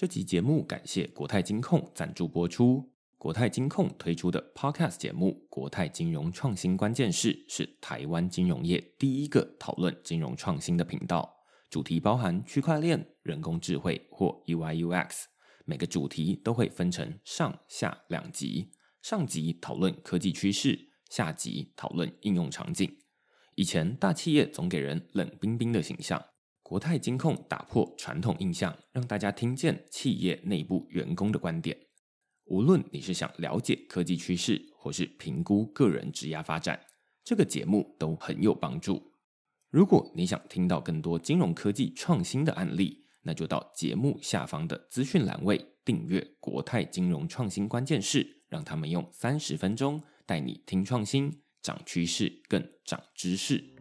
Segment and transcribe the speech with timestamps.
[0.00, 2.90] 这集节目感谢国泰金控赞助播出。
[3.18, 11.30] 国泰金控推出的 Podcast 节目《国泰金融创新关键势》是台湾金融业第一个讨论金融创新的频道，
[11.68, 15.24] 主题包含区块链、人工智慧或 UI/UX。
[15.66, 18.70] 每个主题都会分成上下两集，
[19.02, 22.90] 上集讨论科技趋势，下集讨论应用场景。
[23.54, 26.24] 以前大企业总给人冷冰冰的形象，
[26.70, 31.76] 国泰金控打破传统印象，让大家听见企业内部员工的观点。
[32.44, 36.78] 无论你是想了解科技趋势，或是评估个人职业发展，
[37.24, 39.02] 这个节目都很有帮助。
[39.70, 53.79] 如果你想听到更多金融科技创新的案例，那就到节目下方的资讯栏位订阅国泰金融创新关键势，让他们用三十分钟带你听创新、涨趋势、更涨知识。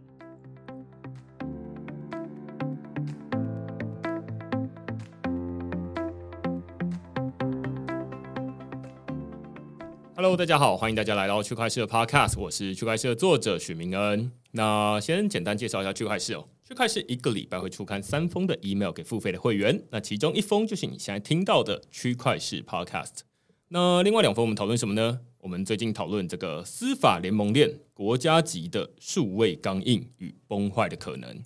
[10.30, 14.32] Hello，大家好，欢迎大家来到区块势的 Podcast，我是区块势的作者许明恩。
[14.52, 23.22] 那先简单介绍一下区块势哦，区块势一个礼拜会出刊三封的 email 给付费的会员，那其中一封就是你现在听到的区块势 Podcast。
[23.70, 25.22] 那另外两封我们讨论什么呢？
[25.40, 31.42] 我们最近讨论这个司法联盟链国家级的数位钢印与崩坏的可能。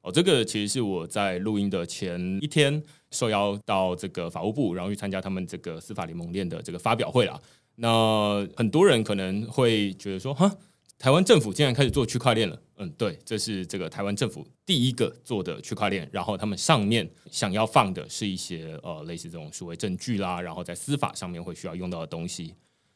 [0.00, 7.40] 哦，这个其实是我在录音的前一天受邀到这个法务部，然后去参加他们这个司法联盟链的这个发表会啦。
[7.76, 10.50] 那很多人可能会觉得说，哈，
[10.98, 12.60] 台湾政府竟然开始做区块链了。
[12.76, 16.08] 嗯，对，这是这个台湾政府第一个做的区块链。
[16.12, 22.54] 然后他们上面想要放的是一些呃类似这种数位证据啦，然后在司法上面会需要用到的东西。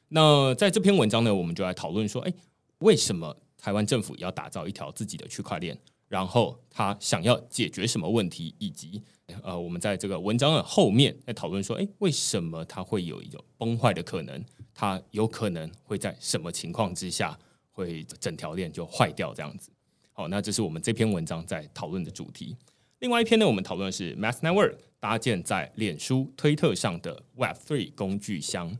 [0.09, 2.33] 那在这篇文章呢，我们就来讨论说，哎，
[2.79, 5.79] 为什么台湾政府要打造一条自己的区块链？
[6.09, 8.55] 然后他想要解决什么问题？
[8.59, 9.03] 以及
[9.43, 14.43] 呃，我们在这个文章的后面在讨论说，哎，为什么它会有一种崩坏的可能？
[14.75, 17.39] 它有可能会在什么情况之下
[17.71, 19.71] 会整条链就坏掉这样子？
[20.13, 22.57] 好，那这是我们这篇文章在讨论的主题。
[23.01, 28.79] 另外一篇呢，我们讨论的是 Math Network 搭建在脸书、推特上的 Web Three 工具箱。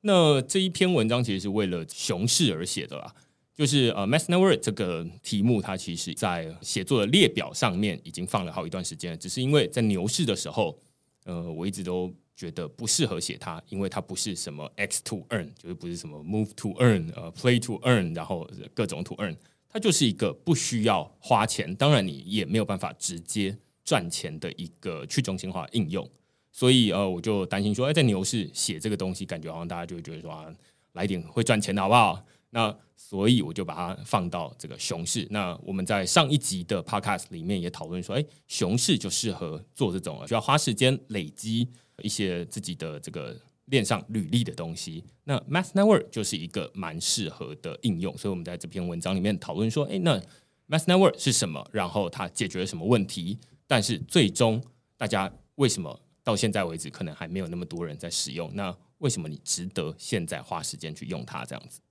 [0.00, 3.14] 那这一篇文章其实是为了熊市而写的啦。
[3.60, 10.78] 就是呃，Mass Network 这个题目，它其实在写作的列表上面已经放了好一段时间了，只是因为在牛市的时候，
[11.24, 12.10] 呃，我一直都。
[12.34, 19.36] 觉得不适合写它，因为它不是什么 X to earn，就是不是什么 move to earn，呃，play to earn，然后各种 to earn，
[19.68, 23.54] 它就是一个不需要花钱，当然你也没有办法直接
[23.84, 26.10] 赚钱的一个去中心化应用。
[26.50, 30.46] 所以呃，我就担心说，哎，在牛市写这个东西，感觉好像大家就会觉得说，啊，
[30.94, 32.24] 来点会赚钱的好不好？
[32.50, 35.26] 那所以我就把它放到这个熊市。
[35.30, 41.68] 那我们在上一集的 podcast 里面也讨论说，哎，熊市就适合做这种需要花时间累积。
[42.02, 50.18] 一些自己的这个链上履历的东西，那 Mass Network 就是一个蛮适合的应用，所以我们在这篇文章里面讨论说，诶，那
[50.66, 51.68] Mass Network 是什么？
[51.70, 53.36] 然后它解决了什么问题？
[53.66, 54.64] 但是最终
[54.96, 58.50] 大家为什么到现在为止可能还没有那么多人在使用？
[58.54, 61.44] 那为什么你值得现在花时间去用它？
[61.44, 61.82] 这样子，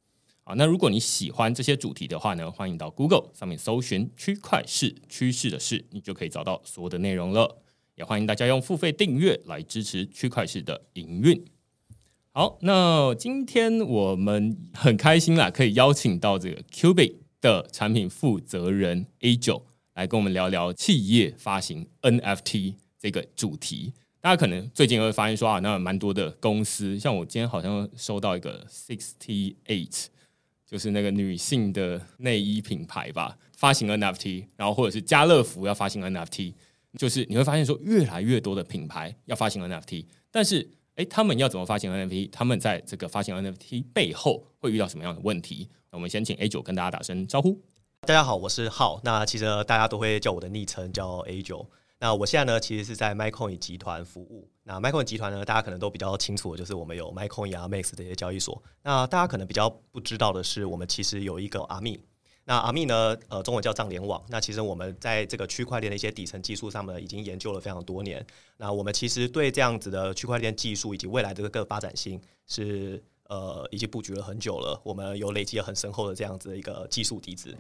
[0.49, 7.61] 好，那如果你喜欢这些主题的话呢，欢迎到 Google 上面搜寻区块势趋势的事，你就可以找到所有的内容了。
[7.93, 11.45] 也欢迎大家用付费订阅来支持区块势的营运。
[12.31, 23.93] 好，那今天我们很开心啦，可以邀请到这个 Cubic 的产品负责人 A 九来跟我们聊聊企业发行 NFT 这个主题。
[24.19, 30.07] 大家可能最近会发现说啊，那蛮多的公司，像我今天好像收到一个 Sixty Eight，
[30.69, 36.53] 就是那个女性的内衣品牌吧，发行 NFT，然后或者是家乐福要发行 NFT。
[36.95, 42.29] 就是你会发现说，越来越多的品牌要发行 NFT，但是诶，他们要怎么发行 NFT？
[42.31, 45.67] 他们在这个发行 NFT 背后会遇到什么样的问题？
[45.89, 47.59] 我们先请 A 九跟大家打声招呼。
[48.01, 49.01] 大家好，我是浩。
[49.03, 51.67] 那其实大家都会叫我的昵称叫 A 九。
[51.99, 54.49] 那我现在呢，其实是在 MaiCoin 集团服务。
[54.63, 58.61] 那 MaiCoin 集团呢，大家可能都比较清楚，就是我们有 MaiCoin 啊、Max 这些交易所。
[58.83, 61.99] 那大家可能比较不知道的是，我们其实有一个阿密。
[62.45, 63.15] 那阿密呢？
[63.27, 64.23] 呃，中文叫账联网。
[64.27, 68.25] 那其实我们在这个区块链的一些底层技术上面已经研究了非常多年。
[68.57, 74.81] 那我们其实对这样子的区块链技术以及未来这个个发展性是呃已经布局了很久了。
[74.83, 77.55] 我们有累积了很深厚的这样子的一个技术底子。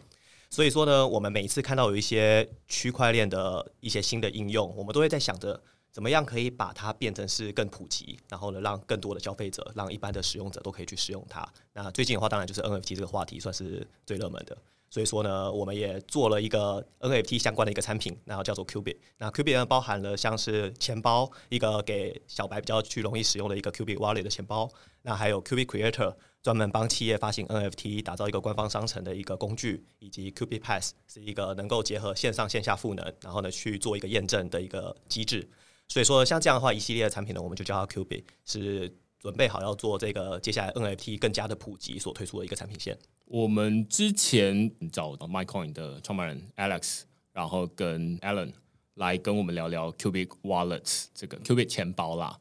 [0.49, 5.61] 所以说呢，我们每一次看到有一些区块链的一些新的应用，我们都会在想着
[5.91, 11.47] 怎么样可以把它变成是更普及，然后呢，让更多的消费者，让一般的使用者都可以去使用它。
[11.73, 14.57] 那最近的话，当然就是 NFT 这个话题算是最热门的。
[14.91, 18.97] 所以说呢，我们也做了一个 NFT 相关的一个产品，然后叫做 Qubit。
[19.19, 24.67] 那 Qubit 呢，包含了像是钱包，一个给小白比较去容易使用的一个 Qubit Wallet 的钱包。
[25.03, 35.49] 那还有 Qubit Creator，专门帮企业发行 NFT，打造一个官方商城的一个工具，以及 Qubit Pass 是一个能够结合线上线下赋能，然后呢去做一个验证的一个机制。
[35.89, 42.97] 所以说，像这样的话，一系列的产品呢，我们就叫它 Qubit，是准备好要做这个接下来 NFT 更加的普及所推出的一个产品线。
[43.25, 47.01] 我们之前找到 MyCoin 的创办人 Alex，
[47.33, 48.53] 然后跟 Alan
[48.93, 52.39] 来跟我们聊聊 Qubit Wallet 这个 Qubit 钱包啦。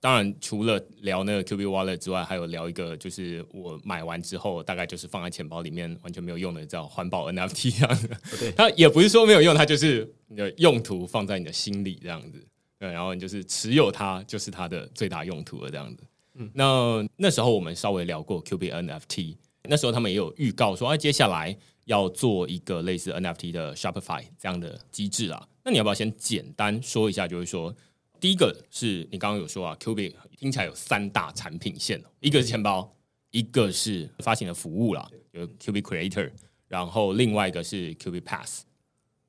[0.00, 8.08] 当然，除了聊那个 Qubit Wallet 之外，还有聊一个，就是我买完之后，大概就是放在钱包里面完全没有用的，叫环保 NFT 这样子。
[8.38, 12.46] 对，它也不是说没有用，它就是你的用途放在你的心里这样子。
[12.78, 16.04] 对，然后你就是持有它，就是它的最大用途了这样子。
[16.34, 19.36] 嗯，那那时候我们稍微聊过 Qubit NFT。
[19.64, 21.54] 那时候他们也有预告说，哎，接下来
[21.84, 25.46] 要做一个类似 NFT 的 Shopify 这样的机制啊。
[25.64, 27.26] 那你要不要先简单说一下？
[27.28, 27.74] 就是说，
[28.20, 32.94] 第一个是你刚刚有说啊，Qubit 听起来有三大产品线，一个是钱包，
[33.30, 36.30] 一个是发行的服务啦，有 Qubit Creator，
[36.66, 38.64] 然后另外一个是 Qubit Pass。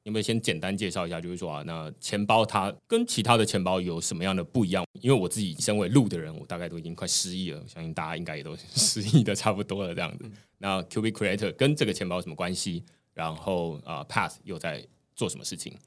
[0.03, 1.21] 有没有先简单介绍一下？
[1.21, 4.83] 就是说啊，那钱包它跟其他的钱包有什么样的不一样？
[5.01, 10.23] 因为我自己身为路的人，我大概都已经快失忆了，相信大家应该也都失忆的差不多了这样子。
[10.23, 12.83] 嗯、 那 Qubit Creator 跟这个钱包有什么关系？
[13.13, 14.83] 然后啊、呃、Pass 又在
[15.15, 15.77] 做什么事情？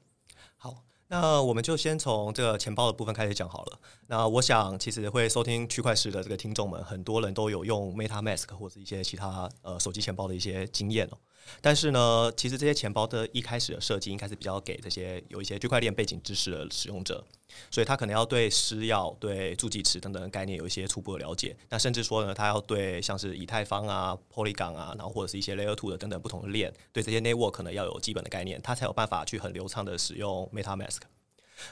[1.13, 3.79] 那我们就先从这个钱包的部分开始讲好了。
[4.07, 11.17] 那我想，其实会收听区块市的这个听众们，很多人都有用 MetaMask 或者一些其他呃手机钱包的一些经验哦。
[11.61, 17.23] 但是呢，其实这些钱包的一开始的设计应该是比较给这些有一些区块链背景知识的使用者，
[17.71, 21.55] 所以他可能要对私钥、对助记词等等概念有一些初步的了解。
[21.69, 30.99] 那甚至说呢，他要对像是以太坊啊、Polygon 啊，然后或者是一些 Layer Two 的等等不同的链，对这些 Network 可能要有基本的概念，他才有办法去很流畅的使用 MetaMask。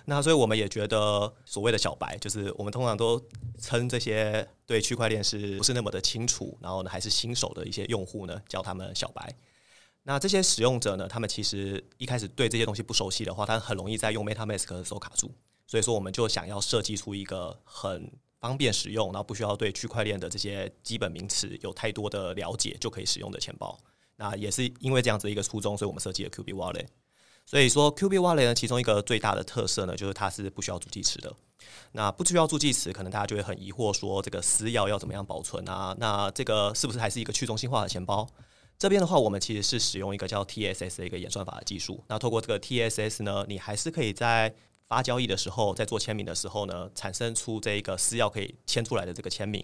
[0.05, 3.21] 那所以我们也觉得，所谓的小白，就是我们通常都
[3.59, 9.35] 称这些对区块链是不是那么的清楚，然后呢还是新手的一些用户呢，叫他们小白。
[10.03, 15.31] 那这些使用者呢，他们其实一开始对这些东西不熟悉的话，他很容易在用 MetaMask 的时候卡住。
[15.67, 23.79] 所以说，我们就想要设计出一个很方便使用，然后不需要对区块链的这些基本名词有太多的了解就可以使用的钱包。
[24.17, 26.87] 那也是因为这样子一个初衷，所以我们设计了 Q B Wallet。
[27.45, 31.33] 所以说，Q B Wallet 呢，其中一个最大的特色呢，就是它是不需要助记词的。
[31.91, 35.95] 那不需要助记词，可能大家就会很疑惑，说这个私钥要怎么样保存啊？
[35.99, 38.27] 那这个是不是还是一个去中心化的钱包？
[38.81, 42.03] 这边的话，我们其实是使用一个叫 TSS 的一个演算法的技术。
[42.07, 44.51] 那透过这个 TSS 呢，你还是可以在
[44.87, 49.63] 发交易的时候，在做签名的时候呢，产生出这一个私钥可以签出来的这个签名。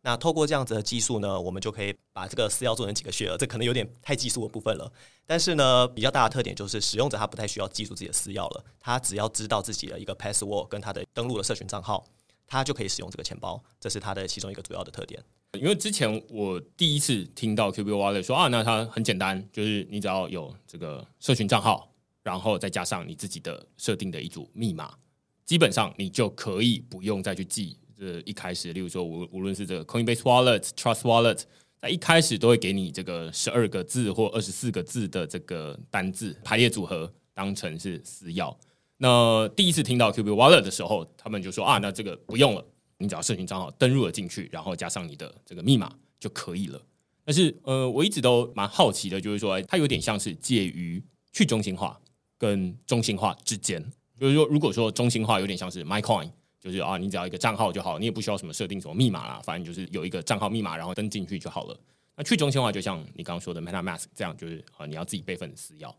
[0.00, 3.36] 那透过这样子的技术呢，我们就可以把这个私钥做成几个 share。
[3.36, 4.90] 这可能有点太技术的部分了。
[5.26, 12.02] 但是呢，比较大的特点就是使用者他不太需要记住自己的私钥了，他只要知道自己的一个 password 跟他的登录的社群账号，
[12.46, 13.62] 他就可以使用这个钱包。
[13.80, 15.22] 这是它的其中一个主要的特点。
[15.54, 21.92] 因为之前我第一次听到 Q B Wallet 说啊，那它很简单，就是你只要有这个社群账号，
[22.22, 24.92] 然后再加上你自己的设定的一组密码，
[25.44, 27.78] 基本上你就可以不用再去记。
[27.96, 31.42] 这一开始，例如说无无论是这个 Coinbase Wallet、Trust Wallet，
[31.80, 38.52] 在一开始都会给你这个十二个字或二十四个字的这个单字排列组合，当成是私钥。
[39.04, 42.64] 那第一次听到 Q B Wallet 的时候，他们就说啊，那这个不用了。
[42.96, 46.80] 你只要社群账号登录了进去，然后加上你的这个密码就可以了。
[47.22, 51.02] 但是，呃，我一直都蛮好奇的，就是说，它有点像是介于
[51.34, 52.00] 去中心化
[52.38, 53.84] 跟中心化之间。
[54.18, 61.78] 就是说，如果说中心化有点像是 MyCoin，就是啊，你只要一个账号就好，你也不需要什么设定什么密码啦，反正就是有一个账号密码，然后登进去就好了。
[62.16, 65.92] 那去中心化就像你刚刚说的 MetaMask 这样，就是啊，你要自己备份私钥。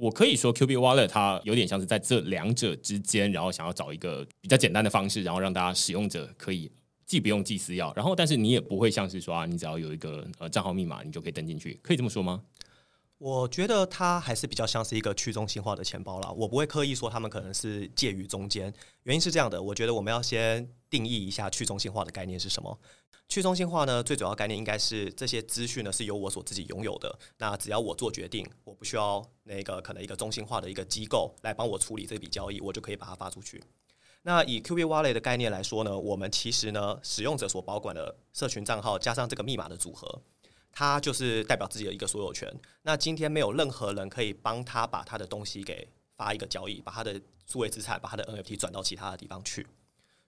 [0.00, 6.70] 我可以说 Q B Wallet 它有点像是在这两者之间，然后想要找一个比较简单的方式，然后让大家使用者可以
[7.04, 12.40] 既不用记私钥，然后但是你也不会像是说啊，你只要有一个呃账号密码，你就可以登进去，可以这么说吗？
[13.20, 16.30] 我觉得它还是比较像是一个去中心化的钱包啦。
[16.30, 18.72] 我不会刻意说他们可能是介于中间，
[19.02, 22.78] 原因是这样的，我觉得我们要先定义一下去中心化的概念是什么。
[23.28, 27.14] 去中心化呢，最主要概念应该是这些资讯呢是由我所自己拥有的。
[27.36, 33.62] 那只要我做决定，我不需要那个可能一个中心化的一个机构来帮我处理这笔交易，我就可以把它发出去。
[34.22, 40.22] 那以 Qubit Wallet 的概念来说呢，我们其实呢，使用者所保管的社群账号加上这个密码的组合，
[40.72, 42.52] 他就是代表自己的一个所有权。
[42.82, 49.66] 那今天没有任何人可以帮他把他的东西给发一个交易，把他的数位资产、把他的 NFT 转到其他的地方去。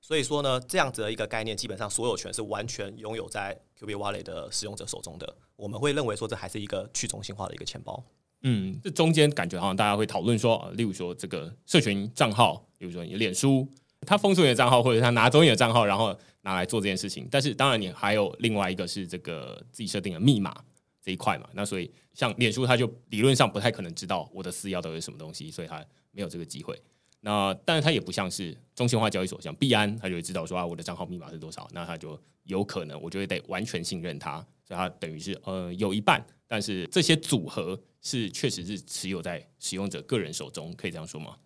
[0.00, 5.36] 所以说呢，这样子的一个概念，基本上所有权是完全拥有在 Qubit Wallet 的使用者手中的。
[5.54, 8.02] 我们会认为说，这还是一个去中心化的一个钱包。
[8.40, 13.68] 嗯，这中间感觉好像大家会讨论说，例如说这个社群账号，比如说你脸书，
[14.04, 17.26] 他封锁你的账号，或者他拿走你的账号，然后拿来做这件事情。
[17.30, 20.54] 但是当然，你还有另外一个是这个自己设定的密码
[21.00, 21.48] 这一块嘛。
[21.54, 26.80] 那所以像脸书，他就理论上不太可能知道我的私钥到底是什么东西，所以他没有这个机会。
[27.24, 41.36] 那但是它也不像是中心化交易所，像币安，他就会知道说啊，我的账号密码是多少，那他就有可能，我就会得完全信任他，所以他等于是呃有一半，但是这些组合是确实是持有在使用者个人手中，可以这样说吗？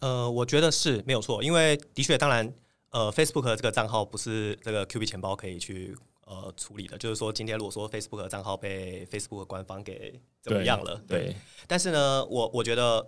[0.00, 2.52] 呃，我觉得是没有错，因为的确，当然，
[2.96, 11.36] 呃，Facebook 的这个账号不是这个 Qubit 钱包可以去呃处理的，就是说，今天如果说 Facebook 的账号被 Facebook 官方给怎么样了，对，对，
[11.66, 13.06] 但是呢，我我觉得。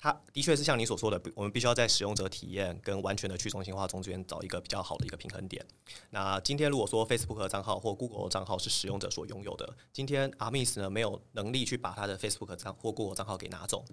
[0.00, 5.64] 它的确是像你所说的，我们必须要在使用者体验跟完全的去中心化中间找一个比较好的一个平衡点。
[6.10, 13.84] 那今天如果说 Facebook 的账号或 Google 的账号是使用者所拥有的，今天 Armis 呢没有能力去把他的 Facebook 账或 Google 账号给拿走。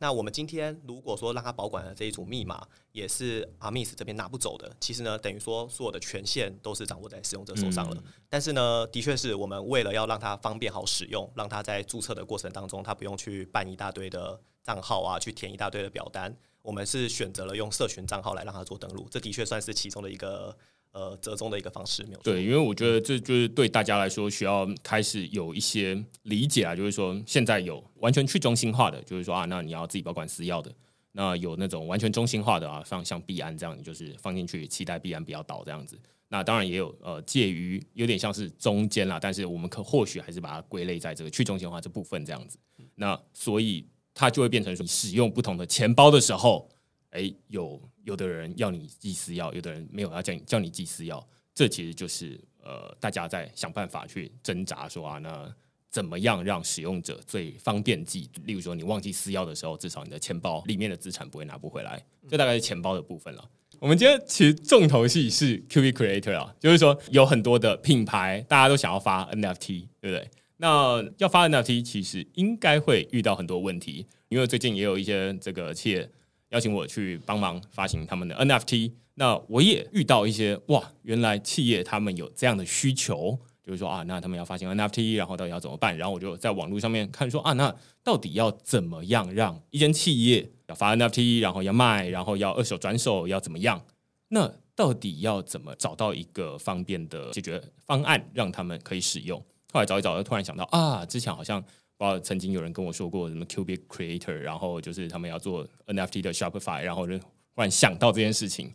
[0.00, 7.96] 那我们今天如果说让他保管的这一组密码也是 Armis 这边拿不走的，其实呢等于说所有的权限都是掌握在使用者手上了。
[8.04, 14.40] 嗯、但是呢，的确是我们为了要让它方便好使用，让他在注册的过程当中，他不用去办一大堆的。
[14.62, 20.56] 账号啊，去填一大堆的表单，我们是选择了用社群账号来让他做登录，这的确算是其中的一个
[20.92, 22.20] 呃折中的一个方式，没有。
[22.20, 30.72] 对，因为我觉得这就是对大家来说需要开始有一些理解啊，就是说现在有完全去中心化的，就是说啊，那你要自己保管私钥的，
[31.10, 35.98] 那有那种完全中心化的啊，像像币安这样，你就是放进去，期待币安不要倒这样子。
[36.28, 42.56] 那当然也有呃介于有点像是中间啦，但是我们可或许还是把它归类在这个去中心化这部分这样子。
[42.94, 43.84] 那所以。
[44.14, 46.68] 它就会变成说，你使用不同的钱包的时候，
[47.10, 51.22] 哎，有有的人要你寄私钥，有的人没有要叫你叫你记私钥，
[51.54, 55.54] 这其实就是呃，大家在想办法去挣扎说啊，那
[55.90, 58.30] 怎么样让使用者最方便记？
[58.44, 62.02] 例如说，你忘记私钥的时候，至少你的钱包里面的资产不会拿不回来。
[62.28, 63.50] 这大概是钱包的部分了。
[63.78, 70.30] 我们今天其实重头戏 是 Qubit Creator 啊，就是说有很多的品牌，大家都想要发 NFT，对不对？
[70.58, 76.08] 那要发 NFT，其实应该会遇到很多问题，因为最近也有一些这个企业
[76.50, 78.92] 邀请我去帮忙发行他们的 NFT。
[79.14, 85.96] 那我也遇到一些哇，原来企业他们有这样的需求，就是说啊，那他们要发行 NFT，然后到底要怎么办？
[85.96, 93.84] 然后我就在网络上面看说啊，那到底要怎么样让一间企业要发 NFT，然后要卖，然后要二手转手，要怎么样？
[94.28, 99.44] 那到底要怎么找到一个方便的解决方案，让他们可以使用？
[99.72, 108.72] 后来找一找，就突然想到啊，之前好像不知道曾经有人跟我说过什么 Qubit Creator，然后就是他们要做 NFT 的 Shopify，然后就忽然想到这件事情。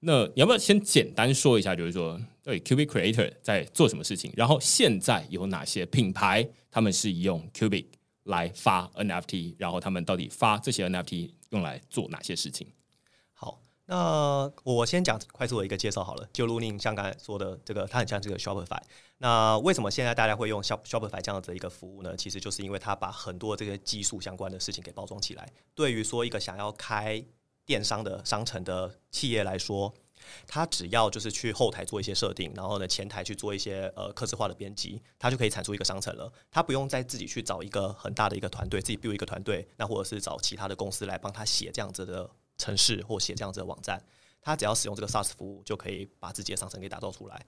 [0.00, 4.32] 那你要不要先简单说一下，就是说对 Qubit Creator 在做什么事情？
[4.36, 7.86] 然后现在有哪些品牌他们是用 Qubit
[8.22, 12.68] 来发 NFT，然后他们到底发这些 NFT 用来做哪些事情？
[13.34, 18.80] 好那我先讲快速的一个介绍好了，就如您像刚才说的，这个它很像这个 Shopify。
[19.18, 22.16] 那为什么现在大家会用 Shop Shopify 这样子的一个服务呢？
[22.16, 25.48] 其实就是因为它把很多这些技术相关的事情给包装起来。
[25.74, 27.22] 对于说一个想要开
[27.66, 29.92] 电商的商城的企业来说，
[30.46, 36.32] 它只要就是去后台做一些设定，然后呢前台去做一些呃客制化的编辑，它就可以产出一个商城了。
[36.50, 42.30] 它不用再自己去找一个很大的一个团队，自己 build 一个团队，那或者是找其他的公司来帮他写这样子的。
[42.60, 44.02] 城市或写这样子的网站，
[44.48, 47.44] 他只要使用这个 SaaS 服务，就可以把自己的商城给打造出来。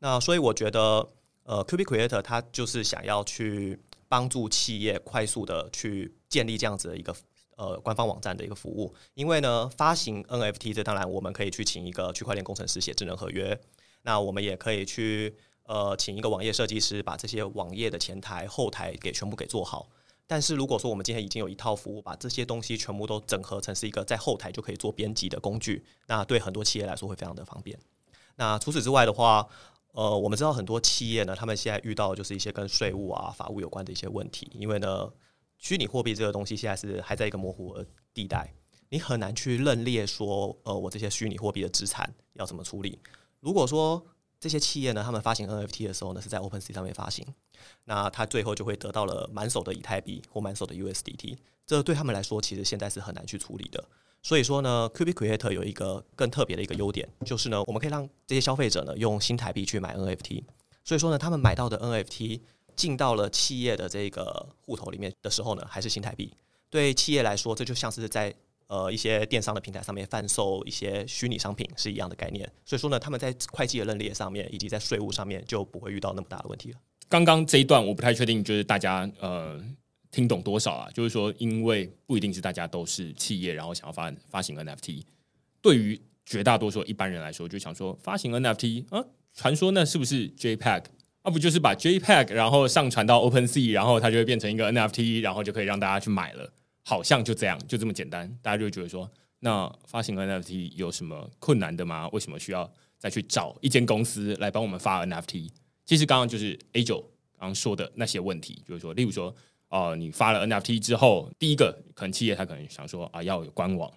[0.00, 1.08] 那所以我觉得，
[1.44, 7.16] 呃，Qb Creator 它就是想要去帮助企业快速的去建立这样子的一个
[7.56, 8.94] 呃官方网站的一个服务。
[9.14, 13.58] 因为呢，发行 NFT 这当然我们可以去请一个区块链工程师写智能合约，
[14.02, 19.88] 那我们也可以去呃请一个网页设计师把这些网页的前台后台给全部给做好。
[20.32, 27.78] 但是如果说我们今天已经有一套服务，把这些东西全部都整合成是一个在后台就可以做编辑的工具，那对很多企业来说会非常的方便。
[28.36, 29.46] 那除此之外的话，
[29.92, 35.12] 呃，我们知道很多企业呢，他们现在遇到的就是一些跟税务啊、法务有关的一些问题，因为呢，
[35.58, 38.54] 虚拟货币这个东西现在是还在一个模糊的地带，
[38.88, 42.98] 你很难去认列说，呃，我这些虚拟货币的资产要怎么处理。
[43.38, 44.02] 如果说
[44.42, 47.24] 这些企业呢，他们发行 NFT 的时候呢，是在 OpenSea 上面发行，
[47.84, 53.84] 那他最后就会得到了满手的以太币或满手的 USDT，这对他们来说其实现在是很难去处理的。
[54.20, 60.42] 所以说呢，Qubit Creator 有一个更特别的一个优点，就是呢，我们可以让这些消费者呢用新台币去买 NFT。
[60.82, 62.40] 所以说呢，他们买到的 NFT
[62.74, 66.34] 进到了企业的这个户头里面的时候呢，还是新台币。
[66.68, 68.34] 对企业来说，这就像是在
[68.72, 72.50] 呃一些电商的平台上面贩售一些虚拟商品是一样的概念。
[72.64, 76.78] 所以说呢，他们在会计的认列上面以及在税务上面就不会遇到那么大的问题了。
[77.10, 79.62] 刚刚这一段我不太确定，就是大家呃
[80.10, 80.90] 听懂多少啊？
[80.94, 85.02] 就是说，因为不一定是大家都是企业，然后想要发发行 NFT。
[85.60, 90.84] 对于绝大多数一般人来说，就想说发行 NFT 啊，传说那是不是 JPEG？
[91.20, 96.52] 啊、不就是把 JPEG 然后上传到 OpenSea，然后它就会变成一个 NFT，然后就可以让大家去买了？
[96.82, 98.28] 好像就这样，就这么简单。
[98.42, 99.10] 大家就觉得说，
[99.40, 102.08] 那发行 NFT 有什么困难的吗？
[102.08, 105.48] 为什么需要再去找一间公司来帮我们发 NFT？
[105.84, 107.00] 其实刚刚就是 A 九
[107.38, 109.34] 刚刚说的那些问题，就是说，例如说，
[109.68, 113.92] 哦、你发了 NFT 之后，第一个可能企业他可能想说啊，要有官网。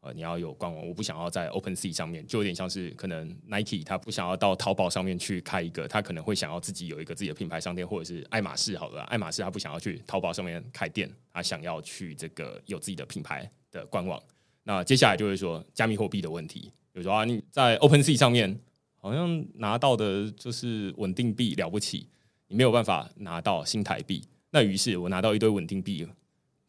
[0.00, 14.18] 呃，你要有官网，我不想要在 OpenSea 上面，就有点像是可能 Nike 他不想要到淘宝上面去开一个，他可能会想要自己有一个自己的品牌商店，或者是爱马仕好了，爱马仕他不想要去淘宝上面开店，他想要去这个有自己的品牌的官网。
[14.62, 18.58] 那接下来就会说加密货币的问题，比如说啊，你在 OpenSea 上面
[18.96, 22.08] 好像拿到的就是稳定币了不起，
[22.48, 26.08] 你没有办法拿到新台币，那于是我拿到一堆稳定币，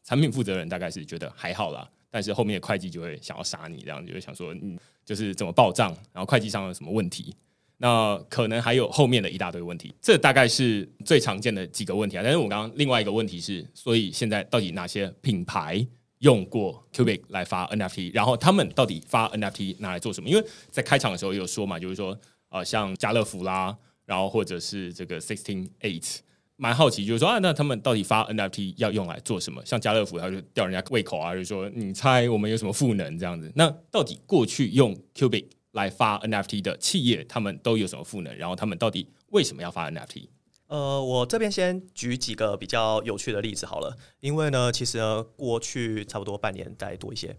[0.04, 1.90] 产品负责人大概是觉得还好啦。
[2.12, 7.34] 但是后面的会计就会想要杀你，这样就会想说，嗯，就是怎么报账，然后会计上有什么问题，
[7.78, 12.22] 那可能还有后面的一大堆问题，这大概是最常见的几个问题啊。
[12.22, 15.88] 但是我刚刚另外一个问题是，所以现在到底哪些品牌
[16.20, 20.30] 用过 Cubic 来发 NFT，然后他们到底发 NFT 拿来做什么？
[20.30, 23.76] 因为在开场的时候也有说嘛，就是说，呃，像家乐福啦，
[24.06, 26.18] 然后或者是这个 Sixteen Eight。
[26.62, 29.66] 蛮好奇，就是说啊，那他们到底发 NFT 要用来做什么？
[29.66, 33.52] 像家乐福，他就吊人家胃口啊，就是说你猜我们有什么赋能这样子？
[33.56, 38.38] 那到底过去用 Cubic 来发 NFT 的企业，他们都有什么赋能？
[38.38, 40.28] 然后他们到底为什么要发 NFT？
[40.68, 47.36] 呃，我这边先举几个比较有趣的例子好了，因为呢，其实呢，过去差不多半年再多一些，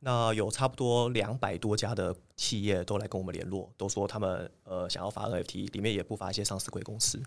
[0.00, 7.22] 那有差不多两百多家的企业都来跟我们联络，都说他们呃想要发 NFT，里面也不乏一些上市柜公司。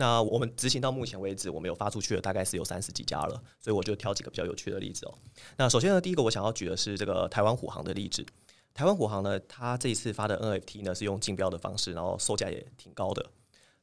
[0.00, 5.12] 那我们执行到目前为止，我们有发出去的大概是有三十几家了，所以我就挑几个比较有趣的例子哦。
[5.58, 8.24] 那首先呢，第一个我想要举的是这个台湾虎航的例子。
[8.72, 13.26] 台湾虎航呢，它这一次发的 NFT 呢是用竞标的方式，然后售价也挺高的。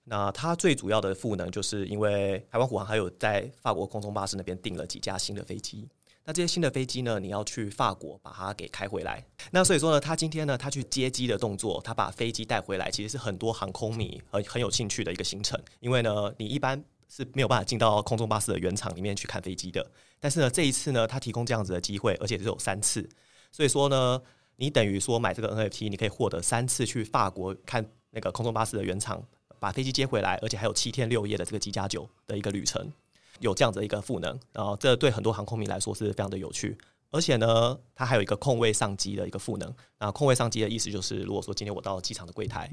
[0.05, 5.87] 那它最主要的赋能，就是因为台湾虎航还有在法国空中巴士那边订了几架新的飞机。
[6.27, 9.25] 那这些新的飞机呢，你要去法国把它给开回来。
[9.49, 15.57] 那所以说呢，他今天呢，他去接机的动作，他把飞机带回来，其实是很多航空迷很很有兴趣的一个行程。
[15.79, 19.89] 因为呢，你一般是没有办法进到空中巴士的原厂里面去看飞机的。
[20.19, 23.07] 但是呢，这一次呢，他提供这样子的机会，而且只有三次。
[23.49, 24.21] 所以说呢，
[24.57, 29.23] 你等于说买这个 NFT，你可以获得三次去法国看那个空中巴士的原厂，
[29.59, 32.91] 把飞机接回来，而且还有七天六夜的这个机加酒的一个旅程。
[33.39, 36.77] 有这样子的一个赋能，然后这对很多航空迷来说是非常的有趣，
[37.11, 39.73] 而且呢，它还有一个空位上机的一个赋能。
[39.99, 42.69] 那空位上机的意思就是，如果说今天我到机场的柜台，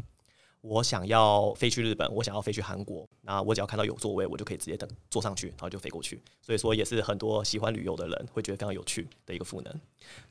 [0.61, 6.23] 我想要飞去日本，我想要飞去韩国，那我只要看到有座位，我就可以直接等坐上去，然后就飞过去。
[6.41, 9.81] 所以说，也是很多喜欢旅游的人会觉得非常有趣的一个赋能。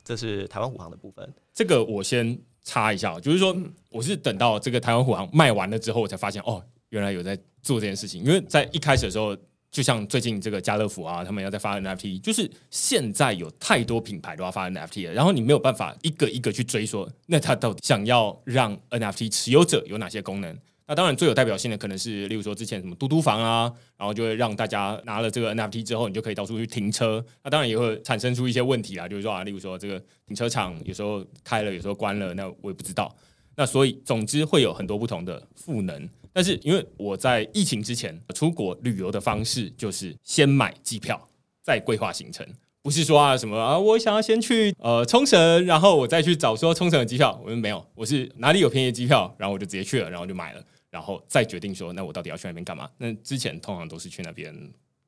[0.02, 1.32] 这是台湾虎航的部分。
[1.52, 3.56] 这个我先插一下，就是说，
[3.90, 8.22] 我是等到这个台湾虎航卖完了之后，我才发现哦，原来有在做这件事情。
[8.24, 9.36] 因为在一开始的时候。
[9.74, 20.56] 就像最近这个家乐福啊，他们要在发 NFT，就是现在有太多品牌都要发 NFT 了，然后你没有办法一个一个去追说，那他到底想要让 NFT 持有者有哪些功能？
[20.86, 27.24] 那当然最有代表性的可能是，例如说之前什么嘟嘟房啊，然后就会让大家拿了这个 NFT 之后，你就可以到处去停车。
[27.42, 33.12] 那当然也会产生出一些问题啊，就是说啊，例如说这个停车场有时候开了，有时候关了，那我也不知道。
[33.56, 36.08] 那所以总之会有很多不同的赋能。
[36.34, 41.28] 但是，因为我在疫情之前出国旅游的方式就是先买机票，
[41.62, 42.44] 再规划行程，
[42.82, 47.40] 不是说啊什么啊，我想要先去呃冲绳，然后我再去找说冲绳的机票。
[47.44, 52.90] 我说没有，我是哪里有便宜的机票，然后我就直接去了，然后就买了，然后再决定说，那我到底要去那边干嘛？
[52.98, 54.52] 那之前通常都是去那边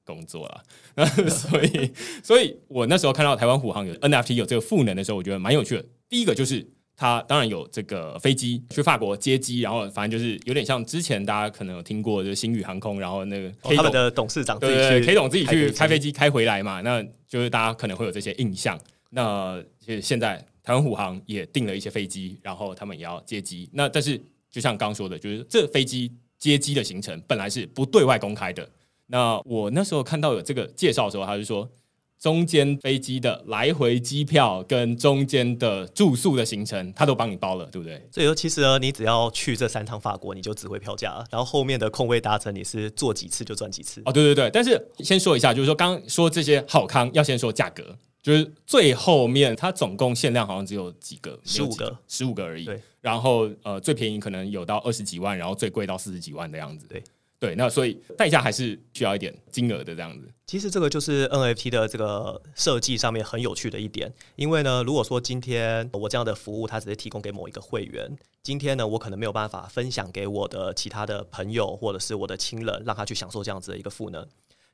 [0.05, 0.62] 工作了，
[0.95, 5.85] 那 所以，所以我那时候看到台湾虎航有 NFT 有这个赋能的时候，我觉得蛮有趣的。
[6.09, 6.65] 第一个就是。
[6.97, 18.81] 他当然有这个飞机去法国接机，然后反正就是有点像之前大家可能有听过，就是星宇航空，然后那个 K 董、哦、他们的董事长对对 K 董自己去开飞机开回来嘛，那就是大家可能会有这些印象。
[19.11, 23.69] 那其实现在台湾虎航也订了一些飞机，然后他们也要接机。
[23.75, 24.19] 那但是
[24.51, 28.67] 就像刚说的，就是这飞机接机的行程本来是不对外公开的。
[29.09, 31.71] 那我那时候看到有这个介绍的时候，他就说。
[32.19, 38.03] 中间飞机的来回机票跟中间的住宿的行程，他都帮你包了，对不对？
[38.11, 44.03] 所以说，其实呢，你只要去这三趟法国，你就只会票价了，然后后面的空位搭乘，你是坐几次就赚几次。
[44.07, 44.51] 哦，对对对。
[44.51, 47.97] 但是先说一下，就是说刚刚说这些好康，要先说价格。
[48.23, 52.65] 就是最后面它总共限量好像只有几个，十五个，十五个而已。
[52.65, 56.89] 对，然后呃，最便宜可能有到二十几万，然后最贵到四十几万的样子。
[56.89, 57.01] 对。
[57.38, 60.27] 对，那所以代价还是需要一点金额的这样子。
[60.46, 68.11] 其实这个就是 NFT 的这个设计上面很有趣的一点，因为呢，如果说今天我这样的服务它只是提供给某一个会员，
[68.42, 74.27] 今天呢，我可能没有办法分享给我的其他的朋友或者是我的亲人，让他去享受这样子的一个赋能。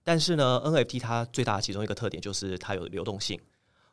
[0.05, 3.41] 但是呢，NFT 它最大的其中一个特点就是它有流动性。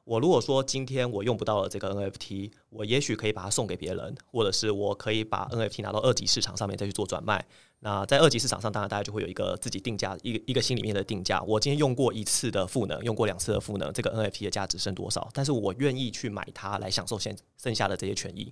[0.09, 7.45] 我如果说今天我用不到了这个 NFT，我也许可以把它送给别人，或者是我可以把 NFT 拿到二级市场上面再去做转卖。
[7.81, 11.39] 那在二级市场上，当然大家就会有一个自己定价，一个一个心里面的定价。
[11.43, 15.29] 我今天用过一次的赋能，用过两次的赋能，这个 NFT 的价值剩多少？
[15.31, 18.51] 但是我愿意去买它来享受现剩下的这些权益。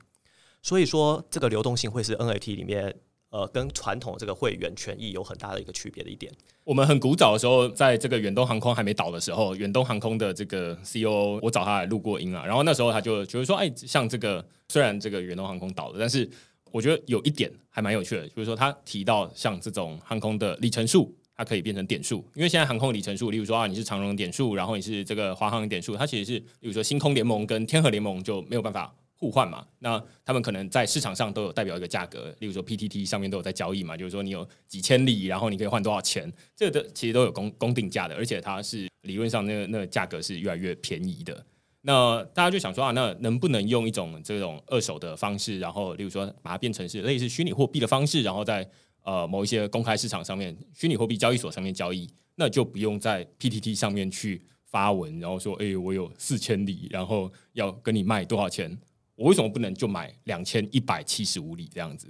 [0.61, 2.95] 所以说，这个流动性会是 NFT 里面。
[3.29, 6.31] 呃，跟传统这个会员权益有很大的一个区别的一点。
[6.63, 12.45] 我们很古早的时候，在这个远东航空还没倒的时候，远东航空的这个 CEO，我找他来录过音啊。
[12.45, 16.29] 然后那时候他就觉得说，哎，像这个虽然这个远东航空倒了，但是
[16.71, 28.93] 我觉得有一点还蛮有趣的，就是说他提到像这种航空的里程数，它可以变成点数，因为现在航空里程数，例如说啊，你是长荣点数，然后你是这个华航点数，它其实是，例如说星空联盟跟天河联盟就没有办法。
[29.17, 41.45] 互换嘛，那他们可能在市场上都有代表一个价格，例如说 PTT 上面都有在交易嘛，就是说你有几千里，然后你可以换多少钱，这个的其实都有公公定价的，而且它是理论上那个那个价格是越来越便宜的。
[41.81, 48.69] 那大家就想说啊，那能不能用一种这种二手的方式，然后例如说把它变成是类似虚拟货币的方式，然后在
[49.03, 58.77] 呃某一些公开市场上面，虚拟货币交易所上面交易，那就不用在 PTT 上面去发文，然后说哎，我有四千里，然后要跟你卖多少钱。
[59.17, 62.07] 我为什么不能就买两千一百七十五里这样子？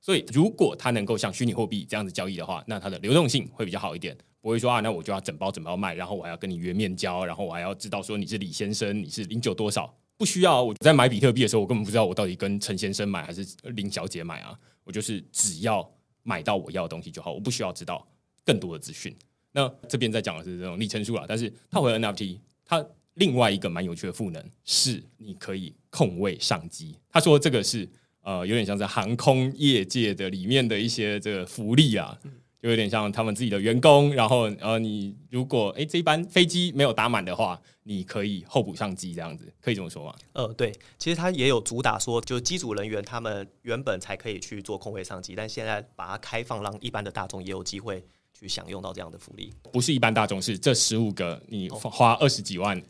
[0.00, 9.94] 所以如果它能够像虚拟货币这样子交易的话，那它的流动性会比较好一点，不会说啊，那我就要整包整包卖，然后我还要跟你约面交，然后我还要知道说你是李先生，你是零九多少？
[10.18, 10.62] 不需要。
[10.62, 15.90] 我在买比特币的时候，我根本不知道我到底跟陈先生买还是林小姐买啊，我就是只要
[16.22, 18.06] 买到我要的东西就好，我不需要知道
[18.44, 19.14] 更多的资讯。
[19.52, 22.86] 那这边在讲的是这种里程数啦，但是套回 NFT，它。
[23.20, 26.96] 另外一个蛮有趣的赋能是，你可以空位上机。
[27.10, 27.86] 他说这个是
[28.22, 32.18] 呃，有点像是航空业界的里面的一些这个福利啊，
[32.62, 34.14] 就有点像他们自己的员工。
[34.14, 40.14] 然后呃，你如果诶这一班飞机没有打满的话，你可以候补上机，这样子可以这么说吗？
[40.32, 48.02] 呃，对，其实他也有主打说，就机组人员他们原本才可以去做空位上机，但现在把它开放，让一般的大众也有机会。
[48.40, 52.80] 去享用到这样的福利，不是一般大众，是这十五个你花二十几万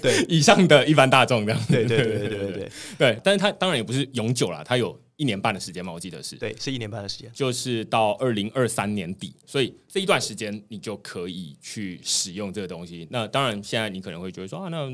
[0.00, 1.60] 对 以上的一般大众这样。
[1.68, 3.20] 对对对对对对对，对。
[3.24, 6.36] 但是它当然也不是永久啦，它有一年半的时间嘛，我记得是。
[6.36, 13.04] 对，是一年半的时间，就是到二零二三年底，所以这一段时间你就可以去使用这个东西。
[13.10, 14.88] 那当然，现在你可能会觉得说啊，那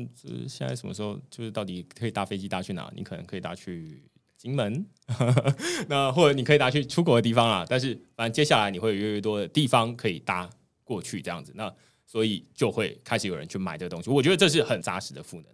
[0.47, 2.91] 现在什么时候就是到底可以搭飞机搭去哪？
[2.95, 4.01] 你可能可以搭去。
[4.45, 4.85] 金门，
[5.89, 10.47] 那或者你可以拿去出国的地方啊，但是反正接下来你会有越来越多的地方可以搭
[10.83, 11.73] 过去这样子，那
[12.05, 14.11] 所以就会开始有人去买这个东西。
[14.11, 15.45] 我觉得这是很扎实的赋能。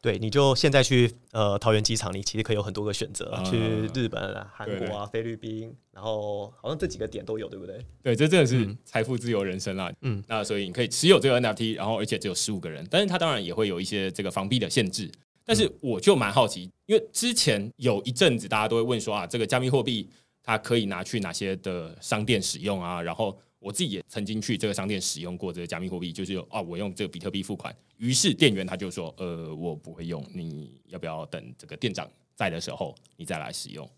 [0.00, 7.84] 对，你就现在去呃桃园机场，你其实可以有很多个选择，嗯、去日本啊、韩国啊、菲律宾，然后好像这几个点都有，对不对？
[8.02, 9.92] 对，这真的是财富自由人生啦。
[10.00, 15.12] 嗯，那所以你可以持有这个 NFT，然后而且只有十五个人，但是它当然也会有一些这个防币的限制。
[15.44, 20.08] 但是我就蛮好奇，因为之前有一阵子大家都会问说啊，这个加密货币
[20.42, 23.02] 它可以拿去哪些的商店使用啊？
[23.02, 33.88] 然后我自己也曾经去这个商店使用过这个加密货币，就是啊，我用这个比特币付款，于是店员他就说，呃，我不会用，你要不要等这个店长在的时候你再来使用？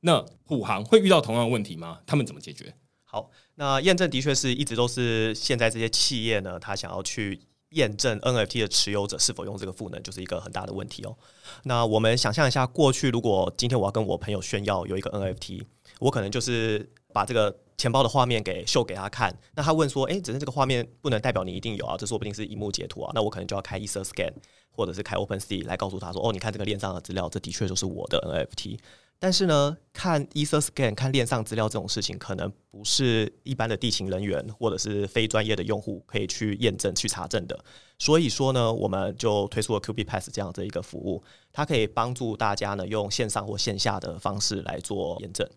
[0.00, 2.00] 那虎航会遇到同样的问题吗？
[2.06, 2.74] 他们怎么解决？
[3.04, 7.40] 好，那验证的确是一直都是现在这些企业呢，他想要去。
[7.74, 11.16] 验证 NFT 的持有者是否用这个赋能，就是一个很大的问题哦。
[11.62, 15.62] 那我们想象一下，过去如果今天我要跟我朋友炫耀有一个 NFT，
[16.00, 19.36] 我可能就是把这个钱包的画面给秀给他看。
[19.54, 24.32] 那他问说：“诶，只是这个画面不能代表你一定有啊，这说不定是萤幕截图啊。”那我可能就要开 EtherScan，
[24.70, 28.78] 或者是开 OpenSea 来告诉他说：“哦，你看这个链上的资料，这的确就是我的 NFT。”
[29.24, 37.58] 但是呢，看 EtherScan 看链上资料这种事情，可能不是一般的地勤人员或者是非专业的用户可以去验证、去查证的。
[37.98, 45.48] 所以说呢，我们就推出了 QB Pass 这样的一个服务，它可以帮助大家呢用线上或线下的方式来做验证。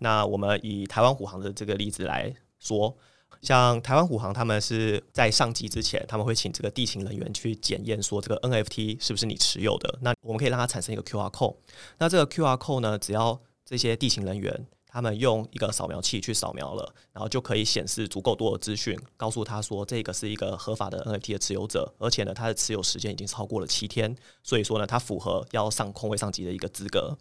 [0.00, 2.96] 那我们以台湾虎航的这个例子来说。
[3.44, 9.98] 像台湾虎航，他们是在上机之前，他们会请这个地勤人员去检验，说这个 NFT 是不是你持有的。
[10.00, 11.54] 那我们可以让它产生一个 QR code。
[11.98, 27.14] 那这个 QR code 呢，只要这些地勤人员他们用一个扫描器去扫描了，然后就可以显示足够多的资讯，告诉他说这个是一个合法的 NFT 的持有者，而且呢，他的持有时间已经超过了七天，所以说呢，他符合要上空位上级的一个资格。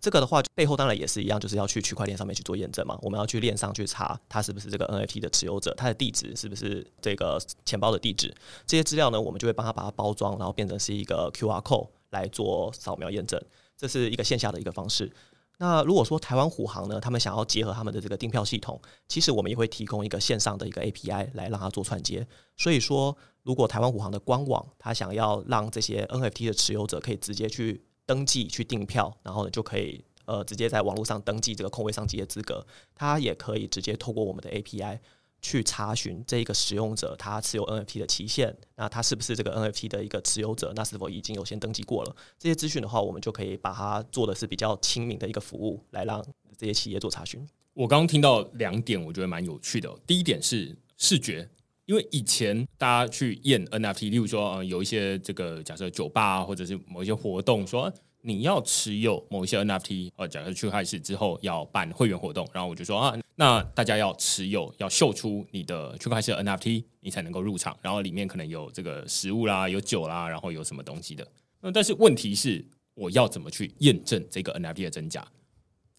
[0.00, 2.98] 这个的话，背后当然也是一样，就是要去区块链上面去做验证嘛。
[3.02, 8.34] 我们要去链上去查他是不是这个 NFT 的持有者，他的地址是不是这个钱包的地址，
[8.66, 13.40] 这些资料呢，我们就会帮他把它包装，然后变成是一个 QR code 来做扫描验证。
[13.76, 15.12] 这是一个线下的一个方式。
[15.58, 22.26] 那如果说台湾虎航呢，他们想要结合他们的这个订票系统，其实我们也会提供一个线上的一个 API 来让他做串接。
[22.56, 34.98] 所以说，如果台湾虎航的官网他想要让这些 NFT 的持有者可以直接去登记去订票，然后呢就可以呃直接在网络上登记这个空位上机的资格，他也可以直接透过我们的 API。
[35.42, 40.72] 去查询这个使用者他持有 NFT 的期限，那他是不是这个 NFT 的一个持有者？
[40.74, 42.16] 那是否已经有先登记过了？
[42.38, 46.24] 这些资讯的话，我们就可以把它做的是比较亲民的一个服务，来让
[46.56, 47.46] 这些企业做查询。
[47.74, 49.94] 我刚刚听到两点，我觉得蛮有趣的。
[50.06, 51.46] 第一点是视觉，
[51.86, 57.92] 因为以前大家去验 NFT，例如说，呃，有一些这个假设酒吧或者是某一些活动说。
[58.26, 67.76] 你要持有某一些 NFT，呃，假设区块市之后要办会员活动，然后我就说啊，那大家要持有，要秀出你的区块市的 NFT，你才能够入场。
[67.82, 71.28] 然后里面可能有这个食物啦，有酒啦，然后有什么东西的。
[71.60, 75.30] 那但是问题是，我要怎么去验证这个 NFT 的真假？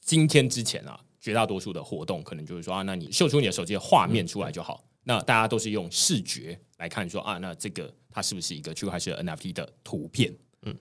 [0.02, 4.84] 今天之前啊，绝大多数的活动可能就是说啊，那你秀出你的手机的画面出来就好。
[5.06, 10.36] 那大家都是用视觉来看说啊，那这个它是不是一个区块市的 NFT 的图片？
[10.64, 10.76] 嗯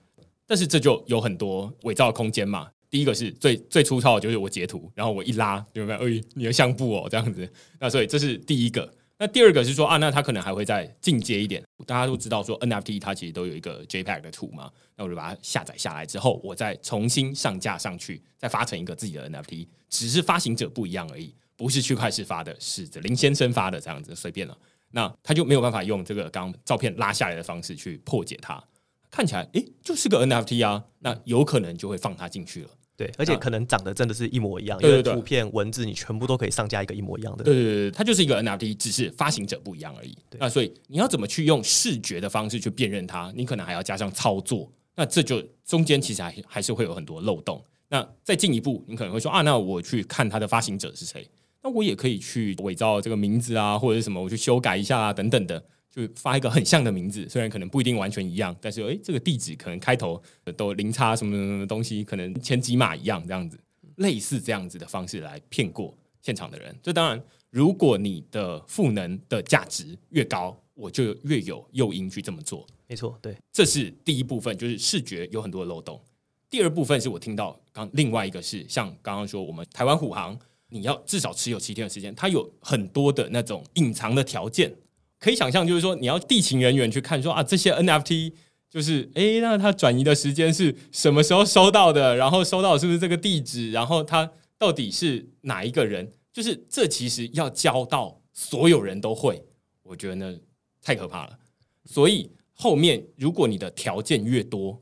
[0.45, 2.69] 但是这就有很多伪造的空间嘛。
[2.89, 5.99] 第一个是最最粗糙的，就是我截图，然后我一拉，有没有？
[5.99, 7.49] 哎，你的相簿哦，这样子。
[7.79, 8.91] 那所以这是第一个。
[9.17, 11.63] 那第二个是说啊，那它可能还会再进阶一点。
[11.85, 14.69] 大家都知道说 NFT 它其实都有一个 JPEG 的图嘛。
[14.95, 19.67] 那我就把它下载下来之后，我再重新上架上去，再发成一个自己的 NFT。
[19.89, 24.57] 只是发行者不一样而已，不是区块市发的，是这林先生发的这样子，随便了。
[24.91, 28.63] 那他就没有办法用这个刚照片拉下来的方式去破解它。
[29.11, 32.69] 看起来，诶，就是个 NFT 啊，那有可能就会放它进去了。
[32.97, 37.43] 对，而且可能长得真的是一模一样，因为图片、文字你全部都可以上架一个一模一样的。
[37.43, 40.17] 对对对，它就是一个 NFT，只是发行者不一样而已。
[40.39, 43.31] 那所以你要怎么去用视觉的方式去辨认它？
[43.35, 47.61] 你可能还要加上操作，那这就中间其实还还是会有很多漏洞。
[47.89, 51.27] 那再进一步，你可能会说啊，那我去看它的发行者是谁？
[51.65, 55.61] 那我也可以去伪造这个名字啊，或者是什么，我去修改一下啊，等等的。
[55.89, 60.21] 就发一个很像的名字，虽然可能不一定完全一样，但是诶，这个地址可能开头
[60.55, 63.57] 都零差什么什么东西，可能前几码一样，这样子
[63.95, 66.75] 类似这样子的方式来骗过现场的人。
[66.83, 72.67] 这当然，如果你的赋能的价值越高，我就越有诱因去这么做。
[72.87, 75.99] 没错，对，这是第一部分，就是视觉有很多的漏洞。
[76.49, 80.37] 第二部分是我听到刚另外一个是像刚刚说，我们台湾虎航，
[80.69, 84.75] 你要至少持有七天的时间，它有很多的那种隐藏的条件。
[85.19, 88.33] 可以想象，就是说你要地勤人员去看说，啊，这些 NFT
[88.69, 92.15] 就是，诶，那他转移的时间是什么时候收到的？
[92.15, 93.71] 然后收到是不是这个地址？
[93.71, 96.11] 然后他到底是哪一个人？
[96.33, 99.41] 就是这其实要教到所有人都会，
[99.83, 100.37] 我觉得呢
[100.81, 101.39] 太可怕了。
[101.85, 104.81] 所以后面如果你的条件越多，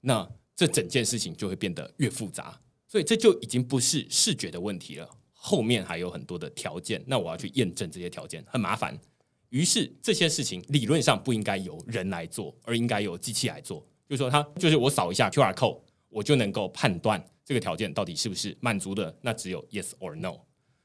[0.00, 2.60] 那这整件事情就会变得越复杂。
[2.88, 5.08] 所以这就已经不是视觉的问题了，
[5.48, 8.94] 后面还有很多的条件，那我要去验证这些条件，很麻烦。
[9.48, 13.82] 于是这些事情理论上不应该由人来做，而应该由机器来做。
[14.06, 15.80] 就是说，它就是我扫一下 QR code，
[16.10, 19.16] 我就能够判断这个条件到底是不是满足的。
[19.22, 20.34] 那只有 yes or no，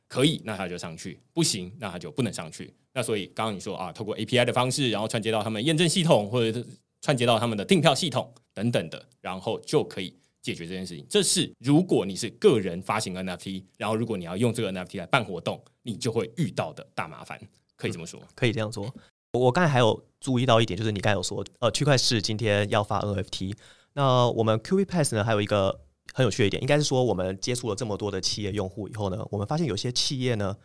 [0.08, 2.74] 可以，那它就上去；不行，那它就不能上去。
[2.94, 6.66] 那所以刚刚你说啊，透过 API 的方式，然后串接到他们验证系统，或者是
[7.02, 11.04] 串接到他们的订票系统等等的，然后就可以解决这件事情。
[11.10, 17.40] 这是如果你是个人发行 NFT，然后如果你要用这个 NFT 来办活动，你就会遇到的大麻烦。
[17.76, 18.94] 可以这么说，可以这样说。
[19.32, 23.56] 我刚才还有注意到一点，就是你刚才有说，呃，区块市今天要发 NFT。
[23.94, 25.82] 那我们 QV Pass 呢，还有一个
[26.14, 30.56] 很有趣的一点，应该是说，我们接触了这么多的企业用户以后呢，我们发现有些企业呢，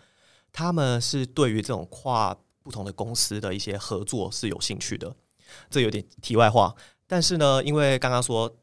[0.53, 5.17] 他们是对于这种跨不同的公司的一些合作是有兴趣的。
[5.71, 6.75] 这有点题外话，
[7.07, 8.55] 但是呢，因为刚刚说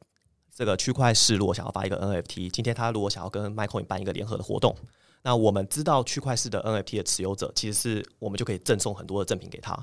[0.55, 4.73] 这个区块市如果想要发一个 NFT，今天他如果想要跟 MaiCoin 办一个联合的活动。
[5.21, 9.77] 那我们知道区块市的 NFT 的持有者，其实是我们就可以赠送很多的赠品给他。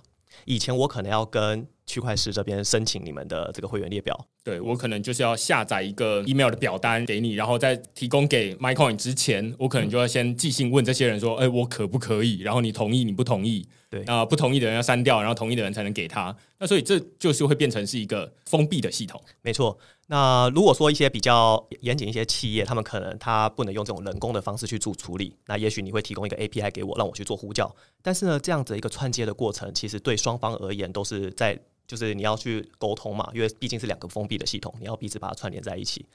[0.47, 4.19] 以前我可能要跟区块市这边申请你们的这个会员列表。
[4.43, 13.69] 对，我可能就是要下载一个 email 的表单给你，然后在提供给 MaiCoin 之前，我可能就要先寄信问这些人说：“哎，我可不可以？”然后你同意，你不同意。
[13.91, 16.35] 对啊、呃，不同意的人要删掉，然后同意的人才能给他。
[16.59, 19.23] 那所以这就是会变成是一个封闭的系统。
[19.43, 19.79] 没错。
[20.07, 27.75] 那如果说一些比较严谨一些企业，他们可能他不能用这种人工的方式去做处理，那也许你会提供一个 API 给我，让我去做呼叫。
[28.01, 31.59] 但是呢，这样子一个串接的过程，其实对双方而言都是在。
[31.87, 36.07] 就是你要去沟通嘛，因为毕竟是两个封闭的系统，你要彼此把它串联在一起。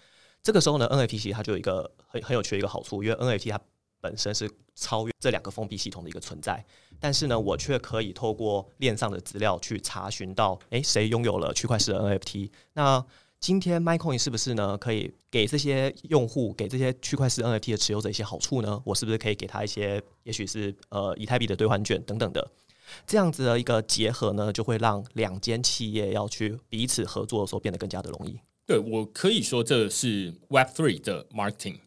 [0.43, 3.59] 这个时候呢，NFT 其实它就有一个很很有趣的一个好处，因为 NFT 它
[3.99, 6.63] 本身是超越这两个封闭系统的一个存在，
[6.99, 12.51] 但是呢，我却可以透过链上的资料去查询到，诶，谁拥有了区块势的 NFT？
[12.73, 13.03] 那
[13.39, 18.81] 今天 MaiCoin 是不是呢，可以给这些用户，给这些区块势 NFT 的持有者一些好处呢？
[18.85, 22.51] 我是不是可以给他一些，也许是呃以太币的兑换券等等的？
[23.05, 28.39] 这样子的一个结合呢，就会让两间企业要去彼此合作的时候变得更加的容易。
[28.65, 31.77] 对，我可以说这是 Web Three 的 marketing，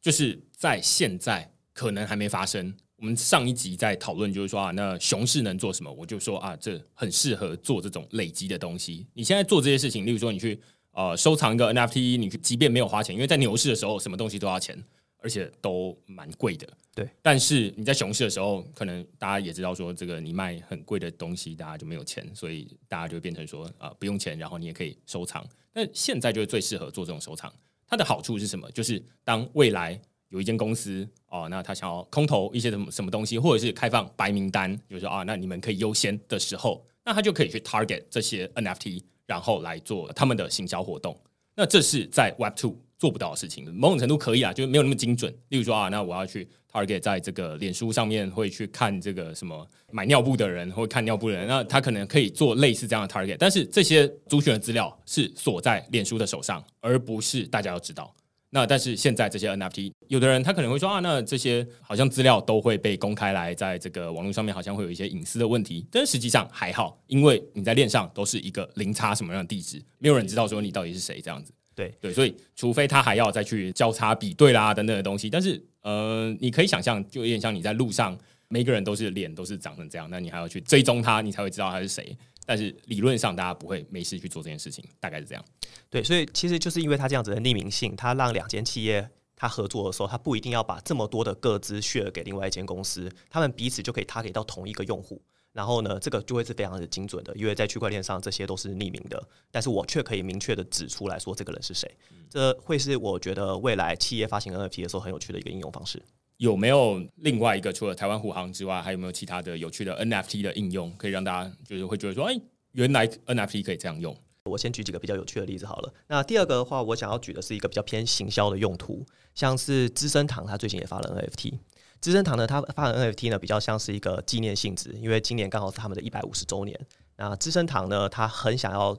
[0.00, 2.74] 就是在现在可能还没发生。
[2.96, 5.92] 我们上一集在讨论，就是说啊，那熊市能做什么？
[5.92, 9.06] 我就说啊，这很适合做这种累积的东西。
[9.14, 14.76] 你现在做这些事情，例如说你去呃收藏一个 NFT，你即便没有花钱，因为在牛市的时候，什么东西都要钱。
[15.20, 17.08] 而且都蛮贵的，对。
[17.20, 25.44] 但是你在熊市的时候，可能大家也知道说，这个你卖很贵的东西，大家就没有钱，所以大家就变成说啊、呃，不用钱，然后你也可以收藏。
[25.72, 27.52] 那现在就是最适合做这种收藏。
[27.86, 28.70] 它的好处是什么？
[28.70, 41.18] 就是当未来有一间公司哦，那他想要空投一些什么什么东西，或者是开放白名单，就是说啊，那你们可以优先的时候，那他就可以去 target 这些 NFT，然后来做他们的行销活动。
[41.54, 42.76] 那这是在 Web Two。
[42.98, 45.32] 做不到的事情，某种程度可以啊，就没有那么精准。
[45.48, 53.36] 例如说啊，那我要去 target 在这个脸书上面会去看这个什么买尿布的人，或看尿布的人，那他可能可以做类似这样的 target。
[53.38, 58.12] 但是这些族群的资料是锁在脸书的手上，而不是大家要知道。
[58.50, 65.86] 那但是现在这些 NFT，有的人他可能会说啊，那这些好像资料都会被公开来，在这个网络上面好像会有一些隐私的问题。
[65.90, 71.52] 但实际上还好，因为你在链上都是一个零差什么样的地址，没有人知道说你到底是谁这样子。
[71.78, 82.18] 对对，所以除非他还要再去交叉比对啦等等的东西，但是呃，你可以想象，就有点像你在路上，每个人都是脸都是长成这样，那你还要去追踪他，你才会知道他是谁。
[82.44, 85.44] 但是理论上，大家不会没事去做这件事情，大概是这样。
[85.88, 95.22] 对，所以其实就是因为他这样子的匿名性，他让两间企业他合作的时候，他不一定要把这么多的个资 share 给另外一间公司，他们彼此就可以 target 到同一个用户。
[95.52, 101.90] 然后呢，这个就会是非常的精准的，因为在区块链上这些都是匿名的，但是我却可以明确的指出来说这个人是谁。
[102.30, 106.02] 这会是我觉得未来企业发行 NFT 的时候很有趣的一个应用方式。
[106.36, 112.40] 有没有另外一个除了台湾虎航之外，还有没有其他的有趣的 NFT 的应用，可以让大家就是会觉得说，哎，
[112.72, 114.16] 原来 NFT 可以这样用？
[114.44, 115.92] 我先举几个比较有趣的例子好了。
[116.06, 121.58] 那第二个的话，我想要举的是一个比较偏行销的用途，像是资生堂，它最近也发了 NFT。
[122.00, 126.78] 资生堂呢，它发的 NFT 呢，比较像是一个纪念性质，因为今年刚好是他们的一百五十周年。
[127.16, 128.96] 那资生堂呢，它很想要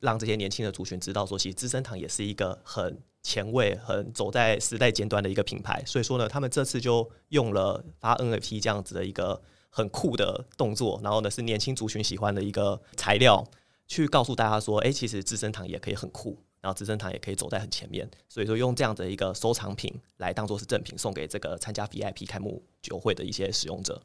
[0.00, 5.82] 让这些年轻的族群知道说，其实资生堂也是一个很前卫、很走在时代尖端的一个品牌。
[5.86, 13.46] 所以说呢，他们这次就用了发 NFT 这样子的一个很酷的动作，然后呢是年轻族群喜欢的一个材料，
[13.86, 16.42] 去告诉大家说，哎，其实资生堂也可以很酷。
[16.60, 24.02] 然后资生堂也可以走在很前面，所以说用这样的一个收藏品来当做是赠品送给这个参加 VIP 开幕酒会的一些使用者。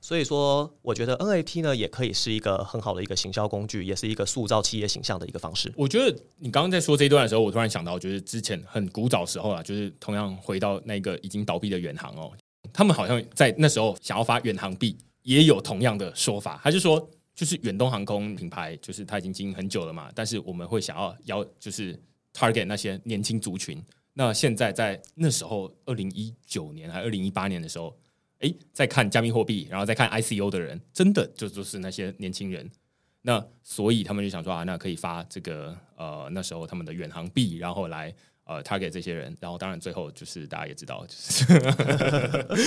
[0.00, 5.72] 所以说，我觉得 NFT 呢也可以是一个很好的一个行销工具，也是一个塑造企业形象的一个方式。
[5.76, 12.32] 我觉得你刚刚在说这一段的时候，我突然想到，就是之前很古早时候啊，就是同样回到那个已经倒闭的远航哦，
[12.72, 17.10] 他们好像在那时候想要发远航币，也有同样的说法，还是说。
[17.36, 21.94] 就是远东航空品牌，就是它已经经营很久了嘛，但是我们会想要要就是
[22.32, 23.80] target 那些年轻族群。
[24.14, 27.94] 那现在在那时候，二零一九年还二零一八年的时候，
[28.38, 32.70] 哎，在看加密货币，然后再看 ICO 的人，真的就就是那些年轻人。
[33.20, 39.36] 那所以他们就想说啊，那可以发这个呃那时候他们的远航币，然后来呃 target 这些人。
[39.38, 41.44] 然后当然最后就是大家也知道，就是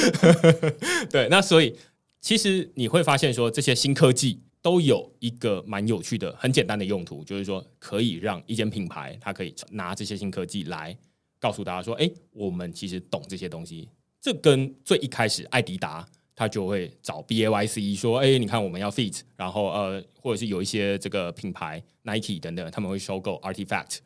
[1.10, 1.28] 对。
[1.30, 1.76] 那所以
[2.22, 4.44] 其实你会发现说这些新科技。
[4.62, 10.98] 都有一个蛮有趣的、很简单的用途，就是说可以让一间品牌，它可以拿这些新科技来
[11.40, 13.88] 告诉大家说：“哎，我们其实懂这些东西。”
[14.22, 24.00] 这跟最一开始，艾迪达他就会找 B A Y C 说：“哎，你看我们要 Fit，然后呃，或者是有一些这个品牌 Nike 等等，他们会收购 Artifact，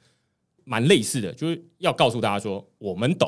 [0.64, 3.28] 蛮类似的，就是要告诉大家说我们懂。”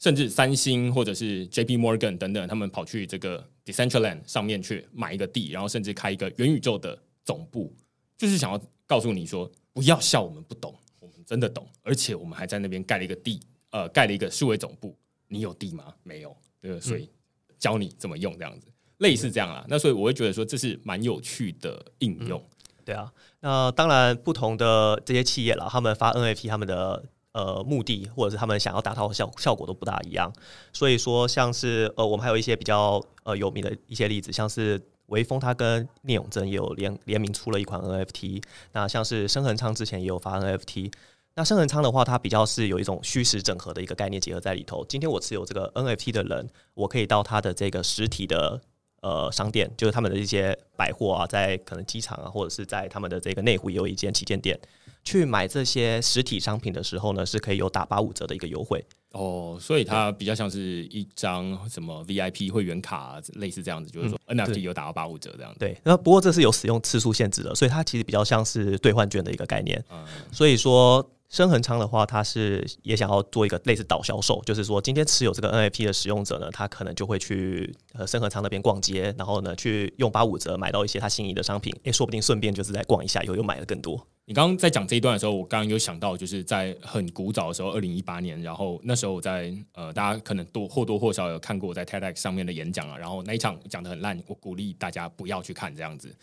[0.00, 1.76] 甚至三星或者是 J.P.
[1.76, 7.72] Morgan 等等，他们跑去这个 Decentraland 上面去买一个地，然后甚至开一个元宇宙的总部，
[8.16, 14.96] 就是想要告诉你说，不要笑我们不懂，我们真的懂，而且我们还在那边盖了一个地，呃，盖了一个数位总部。
[15.32, 15.94] 你有地吗？
[16.02, 17.08] 没有，对，所以
[17.56, 18.66] 教你怎么用这样子，
[18.98, 19.64] 类似这样啦。
[19.68, 22.42] 那所以我会觉得说，这是蛮有趣的应用。
[22.84, 30.32] 对啊，那当然不同的这些企业啦，他们发 NFT，他们的呃目的或者是他们想要达到的效效果都不大一样。
[30.72, 34.80] 所以说，像是呃，我们还有一些比较呃有名的一些例子，像是。
[35.10, 40.92] 微风他跟聂永真也有联联名出了一款 NFT，那像是生恒昌之前也有发 NFT，
[41.34, 44.86] 那生恒昌的话，它比较是有一种虚实整合的一个概念结合在里头。
[44.88, 48.60] 今天我持有这个 NFT 的人，我可以到他的这个实体的
[49.02, 54.56] 呃商店，就是他们的一些百货啊，在可能机场啊，或者是在他们的这个内湖也有一间旗舰店，
[55.04, 58.84] 去买这些实体商品的时候呢，是可以有打八五折的一个优惠。
[59.12, 65.58] 哦，所以它比较像是一张什么 VIP 会员卡，类似这样子，就是说 NFT 有打到八五折这样子。
[65.58, 69.84] 对，那不过这是有使用次数限制的，所以它其实比较像是兑换券的一个概念。
[69.90, 71.08] 嗯，所以说。
[71.30, 84.04] 深恒昌的话，它是也想要做一个类似导销售，就是说今天持有这个 NFT 的使用者呢，他可能就会去呃深恒昌那边逛街，然后呢去用八五折买到一些他心仪的商品，诶，说不定顺便就是在逛一下，以后又买了更多。
[84.30, 96.14] 你刚刚在讲这一段的时候，我刚刚有想到，就是在很古早的时候，二零一八年，然后那时候我在呃，大家可能多或多或少有看过我在 TEDx 上面的演讲啊，然后那一场讲得很烂，我鼓励大家不要去看这样子。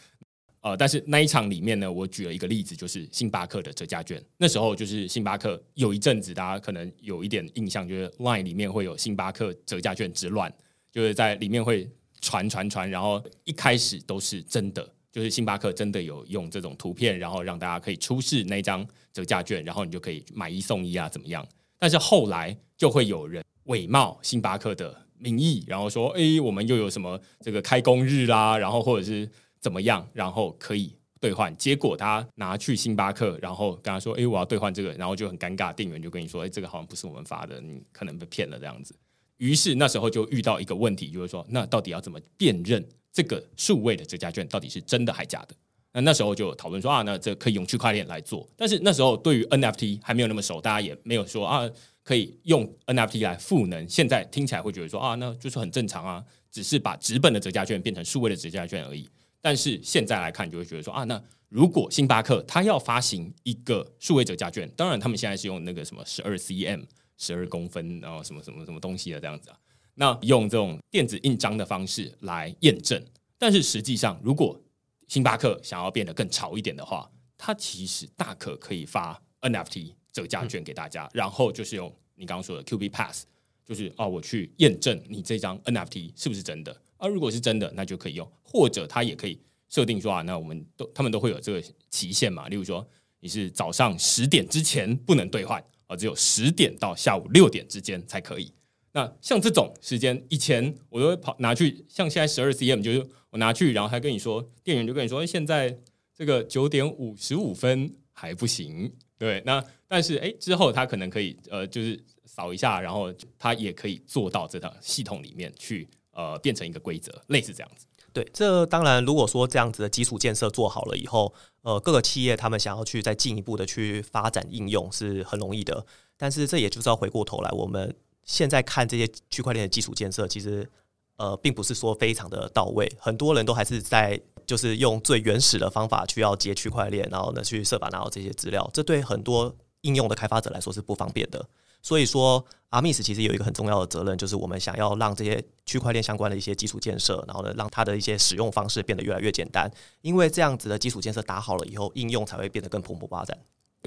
[0.61, 4.23] 呃，但是那一场里面呢，我举了一个例子，就是星巴克的折价券。
[4.37, 10.49] 那时候就是星巴克有一阵子，大家可能有一点印象，就是 Line 里面会有星巴克折价券之乱，
[10.93, 11.85] 就是在里面会
[12.21, 21.47] 传传传，然后一开始都是真的，就是星巴克真的有用这种图片，然后让大家可以出示那张折价券，然后你就可以买一送一啊，怎么样？
[21.79, 29.29] 但是后来就会有人伪冒星巴克的名义，然后说，哎，我们又有什么这个开工日啦，然后或者是。
[29.59, 30.07] 怎么样？
[30.13, 31.53] 然后可以兑换。
[31.57, 38.95] 结果他拿去星巴克，然后跟他说：“诶，我要兑换这个。”然后就很尴尬，店员就跟你说：“诶，这个好像不是我们发的，你可能被骗了这样子。”
[39.37, 45.55] 于是那时候就遇到一个问题，就是说，那到底要怎么辨认这个数位的折价券到底是真的还假的？
[45.93, 48.47] 那那时候就讨论说啊，那这可以用区块链来做。
[48.55, 51.67] 但是那时候对于 NFT 还没有那么熟，大家也没有说啊，
[52.03, 53.87] 可以用 NFT 来赋能。
[53.89, 59.09] 现在听起来会觉得说啊，那就是很正常啊，只是把纸本的折价券变成数位的折价券而已。
[59.41, 66.83] 但是现在来看，就会觉得说啊，那如果星巴克它要发行一个数位折价券，当然他们现在是用那个什么十二 cm
[67.17, 69.57] 十二公分，然后什么什么什么东西的这样子啊，
[69.99, 73.03] 那用这种电子印章的方式来验证。
[73.37, 74.59] 但是实际上，如果
[75.07, 83.25] 星巴克想要变得更潮一点的话，它其实大可可以发 NFT 折价券给大家，然后就是用你刚刚说的 QB Pass，
[83.65, 86.79] 就是哦，我去验证你这张 NFT 是不是真的。
[86.97, 89.39] 啊，如果是真的，那就可以用，或者他也可以
[89.69, 92.47] 设定说啊，那我们都他们都会有这个期限嘛。
[92.49, 92.87] 例如说，
[93.19, 98.51] 你是早上十点之前不能兑换啊，只有十点到下午六点之间才可以。
[98.97, 105.77] 那像这种时间，以前我都会跑拿去，像现在十二 cm，就是我拿去，然后还跟你说，店员就跟你说，现在
[106.17, 108.91] 这个九点五十五分还不行。
[109.19, 115.87] 对，那但是哎，之后他可能可以呃，就是扫一下，然后他也可以做到这套系统里面去。
[116.17, 117.85] 呃，变成一个规则，类似这样子。
[118.11, 121.31] 对，这当然，如果说这样子的基础建设做好了以后，
[121.61, 125.85] 呃，各个企业他们想要去再进一步的去发展应用是很容易的。
[126.17, 127.95] 但是这也就是要回过头来，我们
[128.27, 130.69] 现在看这些区块链的基础建设，其实
[131.15, 132.87] 呃，并不是说非常的到位。
[132.99, 141.43] 很多人都还是在就是用最原始的方法去要接区块链，然后呢去设法拿到这些资料，这对很多应用的开发者来说是不方便的。
[141.81, 149.71] 所以说，阿密斯其实有一个很重要的责任，就是我们想要让这些区块链相关的一些基础建设，然后呢，让它的一些使用方式变得越来越简单。
[150.01, 153.37] 因为这样子的基础建设打好了以后，应用才会变得更蓬勃发展。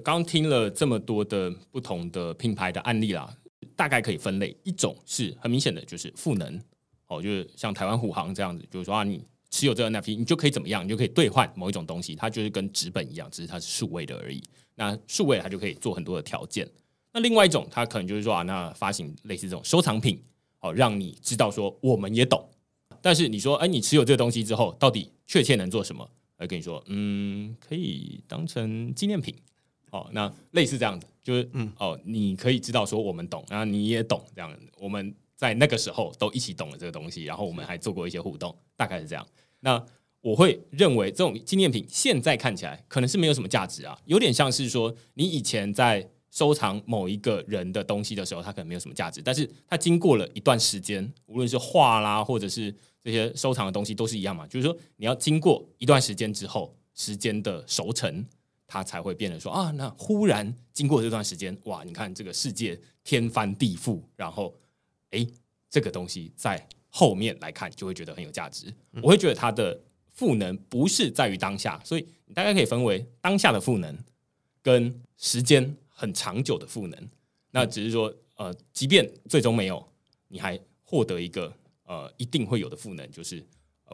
[0.03, 3.37] 刚听了这么多的不同的品牌的案例啦，
[3.81, 6.61] 大概可以分类，一种是很明显的就是赋能，
[7.07, 14.43] 哦，就是像台湾虎航这样子，就是说啊，你持有这个 NFT，你就可以怎么样，你就可以兑换某一种东西，它就是跟纸本一样，只是它是数位的而已。
[14.75, 16.69] 那数位它就可以做很多的条件。
[17.11, 20.23] 那另外一种，它可能就是说啊，那发行类似这种收藏品，
[20.61, 22.47] 哦，让你知道说我们也懂。
[23.01, 26.07] 但是你说，哎，你持有这个东西之后，到底确切能做什么？
[26.37, 29.35] 来跟你说，嗯，可以当成纪念品。
[29.91, 39.27] 哦，那类似这样子，就是嗯，哦，你可以知道说我们懂，然后你也懂，这样我们在那个时候都一起懂了这个东西，然后我们还做过一些互动，大概是这样。
[39.61, 39.85] 那
[40.21, 46.09] 我会认为这种纪念品现在看起来可能是没有什么价值啊，有点像是说你以前在。
[46.33, 52.73] 收藏某一个人的东西的时候，它可能没有什么价值，但是它经过了一段时间，无论是画啦，或者是
[53.03, 54.47] 这些收藏的东西，都是一样嘛。
[54.47, 58.25] 就是说，你要经过一段时间之后，时间的熟成，
[58.73, 64.55] 它才会变得说啊，那忽然经过这段时间，哇，你看这个世界天翻地覆，然后
[65.11, 65.27] 哎，
[65.69, 68.73] 这个东西在后面来看就会觉得很有价值。
[69.03, 69.77] 我会觉得它的
[70.13, 73.99] 赋能不是在于当下，所以你大概可以分为当下的赋能
[74.63, 77.09] 跟时间很长久的赋能。
[77.51, 79.85] 那只是说，呃，即便最终没有，
[80.29, 81.53] 你还获得一个
[81.83, 83.45] 呃一定会有的赋能，就是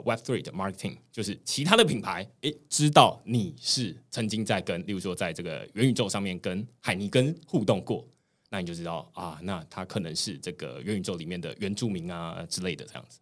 [0.05, 8.07] Web Three 的 Marketing，就是其他的品牌诶知道你是曾经在跟，例如说在这个元宇宙上面跟海尼根互动过，
[8.51, 13.19] 那你就知道啊，那他可能是这个元宇宙里面的原住民啊之类的这样子。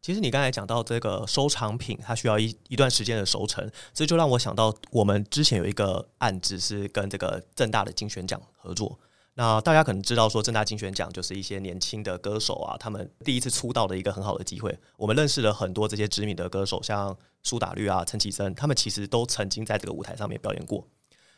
[0.00, 8.98] 其实你刚才讲到这个收藏品，它需要一一段时间的熟成，这就让我想到我们之前有一个案子是跟这个正大的金选奖合作。
[9.34, 14.78] 那大家可能知道，说正大金选奖就是一些年轻的歌手啊，他们第一次出道的一个很好的机会。
[14.98, 20.86] 我们认识了很多这些知名的歌手，像苏打绿啊、陈绮贞，他们其实都曾经在这个舞台上面表演过。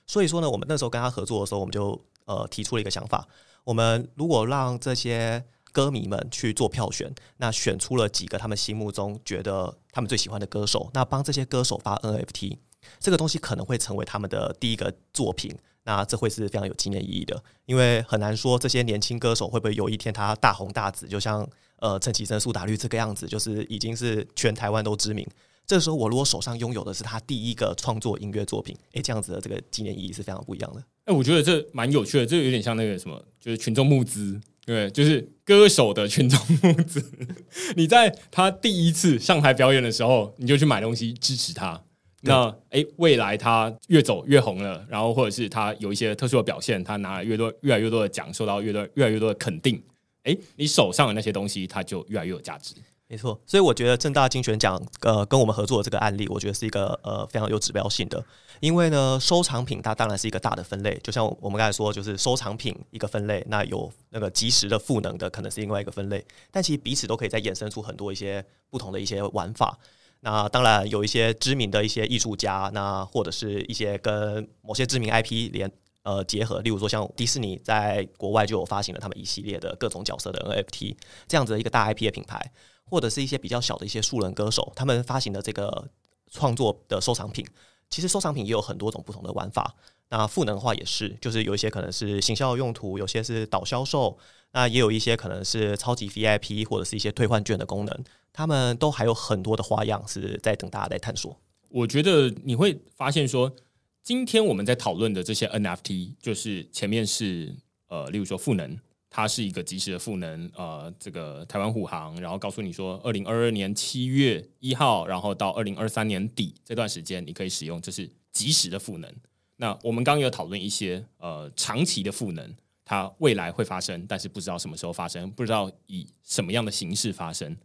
[0.08, 3.28] 所以说呢，我们那时候跟他合作的时候，我们就呃提出了一个想法：
[3.62, 12.58] 我们如果让这些歌迷们去做票选，那选出了几个他们心目中觉得他们最喜欢的歌手，那帮这些歌手发 NFT，
[12.98, 15.56] 这个东西可能会成为他们的第一个作品。
[15.84, 25.26] 那这会是非常有纪念意义的，因为很难说这些年轻歌手会不会有一天他大红大紫，就像呃陈绮贞、苏打绿这个样子，就是已经是全台湾都知名。
[25.66, 30.82] 这时候我如果手上拥有的是他第一个创作音乐作品，诶，这样子的这个纪念意义是非常不一样的。
[31.06, 37.02] 哎，我觉得这蛮有趣的，这有点像那个什么，就是群众募资，对，就是歌手的群众募资。
[37.76, 41.82] 你在他第一次上台表演的时候，你就去买东西支持他。
[42.24, 49.76] 那哎、欸，未来他越走越红了，然后或者是他有一些特殊的表现，他拿了越多、越来越多的奖，受到越多、越来越多的肯定。
[50.22, 52.74] 哎、欸，你手上的那些东西，它就越来越有价值。
[53.06, 58.24] 没错，所以我觉得正大精选奖呃跟我们合作的这个案例，我觉得是一个呃非常有指标性的。
[58.60, 66.24] 因为呢，收藏品它当然是一个大的分类，就像我们刚才说，就是收藏品一个分类，那有那个及时的赋能的，可能是另外一个分类。
[66.50, 69.78] 但其实彼此都可以再衍生出很多一些不同的一些玩法。
[70.24, 75.70] 那当然有一些知名的一些艺术家，那或者是一些跟某些知名 IP 联
[76.02, 80.96] 呃结合，例如说像迪士尼在国外就有发行了他们一系列的各种角色的 NFT
[81.28, 82.50] 这样子的一个大 IP 的品牌，
[82.86, 85.86] 或者是一些比较小的一些素人歌手，他们发行的这个
[86.30, 87.46] 创作的收藏品，
[87.90, 89.74] 其实收藏品也有很多种不同的玩法。
[90.08, 94.16] 那赋能的话也是，就是有一些可能是行销用途，有些是导销售，
[94.54, 98.04] 那也有一些可能是超级 VIP 或者是一些兑换券的功能。
[98.32, 101.38] 他们都还有很多的花样是在等大家来探索。
[101.68, 103.54] 我觉得你会发现说，
[104.02, 107.54] 今天我们在讨论的这些 NFT，就是前面是
[107.88, 108.76] 呃，例如说赋能，
[109.08, 119.12] 它是一个即时的赋能，呃，这个台湾虎航，然后告诉你说，二零二二年七月一号，然后到二零二三年底这段时间，你可以使用，这是即时的赋能。
[119.56, 122.52] 那我们刚有讨论一些呃长期的赋能，
[122.84, 127.56] 它未来会发生，但是不知道什么时候发生，不知道以什么样的形式发生。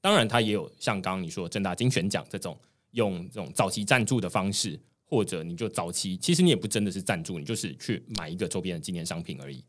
[0.00, 2.58] 当然，它也有像刚刚你说正大金选奖这种
[2.92, 9.64] 用这种早期赞助的方式，或者你就早期，其实你也不真的是赞助，你就是去买一个周边的纪念商品而已。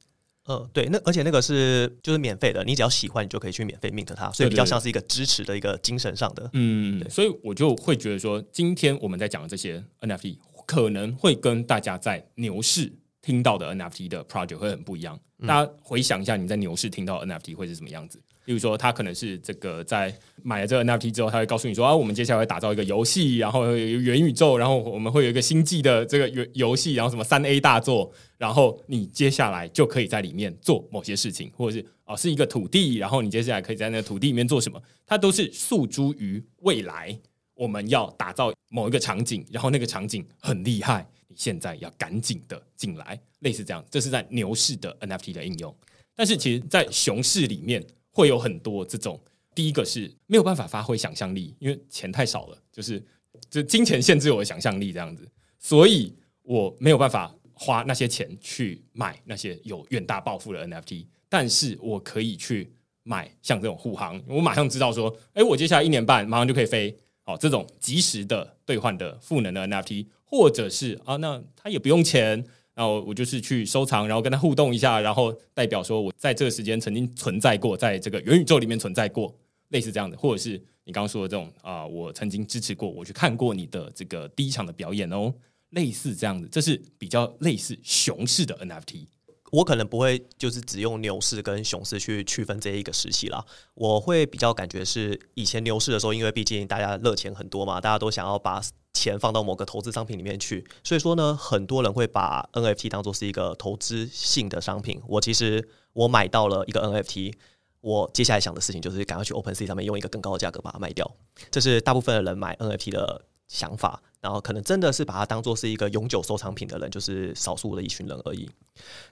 [0.45, 6.49] 呃，对，那而且那个是就是免费的，你只要喜欢，你就可以去免费 mint 它，所以比较像是一个支持的一个精神上的。
[6.53, 15.19] 嗯，对，所以我就会觉得说，今天我们在讲的这些 NFT 可能会跟大家在牛市听到的 NFT 的 project 会很不一样。
[15.39, 18.21] 嗯，大家回想一下，你在牛市听到 NFT 会是什么样子？
[18.45, 34.81] 例如说，他可能是这个在买了这个 NFT 之后，他会告诉你说啊，我们接下来会打造一个游戏，然后元宇宙，然后我们会有一个星际的这个游游戏，然后什么三 A 大作，然后你接下来就可以在里面做某些事情，或者是啊是一个土地，然后你接下来可以在那个土地里面做什么？
[35.05, 37.15] 它都是诉诸于未来
[37.53, 45.75] 我们要打造某一个场景，然后那个场景很厉害，现在要赶紧的进来，类似这样，这是在牛市的 NFT 的应用。
[46.15, 47.85] 但是其实，在熊市里面。
[48.13, 49.17] 会有很多这种，
[49.55, 53.01] 第一个是没有办法发挥想象力，因为钱太少了，就是
[53.49, 55.25] 就金钱限制我的想象力这样子，
[55.57, 62.69] 所以我没有办法花那些钱去买那些有远大抱负的 NFT，但是我可以去
[63.03, 72.43] 买像这种护航，我马上知道说，哎，我接下来一年半马上就可以飞，好，这种即时的兑换的赋能的 NFT，或者是啊，那他也不用钱。
[72.73, 79.35] 然后我就是去收藏，然后跟他互动一下，然后代表说我在这个时间曾经存在过，在这个元宇宙里面存在过，
[79.67, 80.51] 类似这样的，或者是
[80.85, 85.31] 你刚刚说的这种啊、我曾经支持过，我去看过你的这个第一场的表演哦，
[85.71, 89.05] 类似这样子，这是比较类似熊市的 NFT。
[89.51, 93.45] 我可能不会就是只用牛市跟熊市去区分这一个时期啦。
[93.75, 98.61] 我会比较感觉是以前牛市的时候，因为毕竟大家热钱很多嘛，大家都想要把
[98.93, 105.01] 钱放到某个投资商品里面去，所以说呢，很多人会把 NFT 当做是一个投资性的商品。
[105.07, 107.33] 我其实我买到了一个 NFT，
[107.81, 111.09] 我接下来想的事情就是赶快去 OpenSea 上面用一个更高的价格把它卖掉。
[111.49, 113.21] 这是大部分的人买 NFT 的
[113.51, 114.01] 想法。
[114.21, 118.47] 然后可能真的是把它当做是一个永久收藏品的人，就是少数的一群人而已。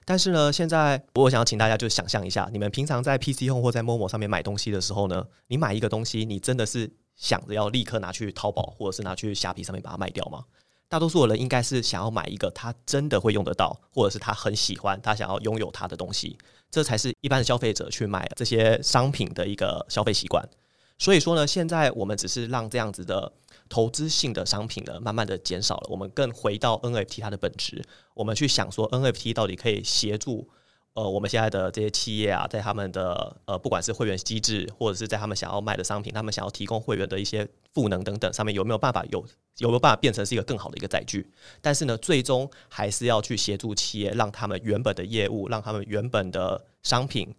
[0.04, 10.44] 但是呢，现在我想要请大家就想象一下，你们平常在 PC 用或在 Momo 上面买东西的时候呢，你买一个东西，你真的是想着要立刻拿去淘宝或者是拿去虾皮上面把它卖掉吗？
[10.88, 16.38] 大多数的人应该是想要买一个他真的会用得到，或者是他很喜欢，他想要拥有他的东西，
[16.70, 20.48] 这才是一般的消费者去买这些商品的一个消费习惯。
[20.98, 23.32] 所以说呢，现在我们只是让这样子的。
[23.70, 25.88] 投资性的商品呢，慢慢的减少了。
[25.88, 30.50] 我们更回到 NFT 它的本质，我们去想说 NFT 到底可以协助
[30.92, 39.24] 呃我们现在的这些企业啊，在他们的呃不管是会员机制，或者是在他们想要卖的商品，他们想要提供会员的一些赋能等等上面，有没有办法有
[39.58, 41.30] 有没有办法变成是一个更好的一个载具？
[41.60, 47.32] 但是呢，最终还是要去协助企业，让他们原本的业务，让他们原本的商品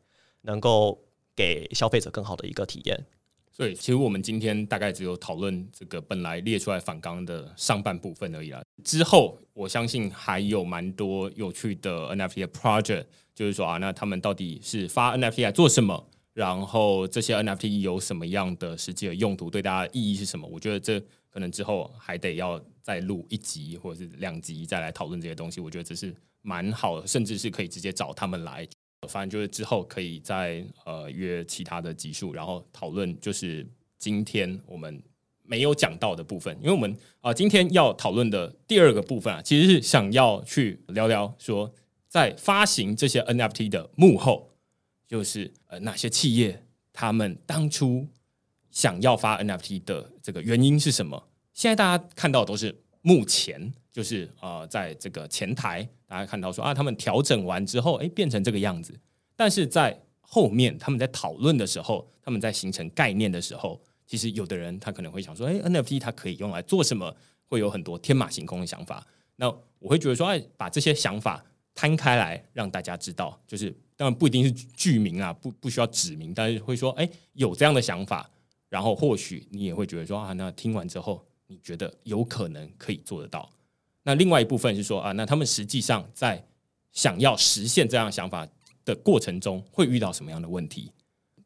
[0.43, 1.03] 能够
[1.35, 3.05] 给消费者更好的一个体验。
[3.51, 8.61] 所以，其实我们今天大概只有讨论这个本来列出来反纲的上半部分而已啦。
[8.83, 16.07] 之后我相信还有蛮多有趣的 NFT 的 project，就是说啊，那他们到底是发 NFT 来做什么？
[16.33, 19.49] 然后这些 NFT 有什么样的实际的用途？
[19.49, 20.47] 对大家意义是什么？
[20.47, 20.97] 我觉得这
[21.29, 25.59] 可能之后还得要再录一集或者是两集再来讨论这些东西。
[25.59, 28.65] 我觉得这是蛮好的，甚至是可以直接找他们来。
[29.07, 33.65] 反正就是之后可以再呃约其他的集数，然后讨论就是
[33.97, 35.01] 今天我们
[35.43, 41.73] 没有讲到的部分，因为我们啊、今天要讨论的第二个部分啊，其实是想要去聊聊说，
[42.07, 44.51] 在发行这些 NFT 的幕后，
[45.07, 48.07] 就是呃哪些企业他们当初
[48.69, 51.27] 想要发 NFT 的这个原因是什么？
[51.53, 53.73] 现在大家看到的都是目前。
[53.91, 58.93] 就是呃，在这个前台，大家看到说啊，他们调整完之后，哎，变成这个样子。
[59.33, 67.15] 但是在后面，他们在讨论的时候，他们在形成概念的时候，其实有的人他可能会想说，哎，NFT 它可以用来做什么？
[67.45, 69.07] 会有很多天马行空的想法。
[69.37, 69.47] 那
[69.79, 71.41] 我会觉得说，哎，把这些想法
[71.73, 78.29] 摊开来，让大家知道，就是当然不一定是剧名啊，不不需要指名，但是会说，哎，有这样的想法，
[78.67, 83.49] 然后或许你也会觉得说啊，那听完之后，你觉得有可能可以做得到。
[84.03, 86.43] 那另外一部分是说啊，那他们实际上在
[86.91, 88.47] 想要实现这样想法
[88.83, 90.91] 的过程中，会遇到什么样的问题？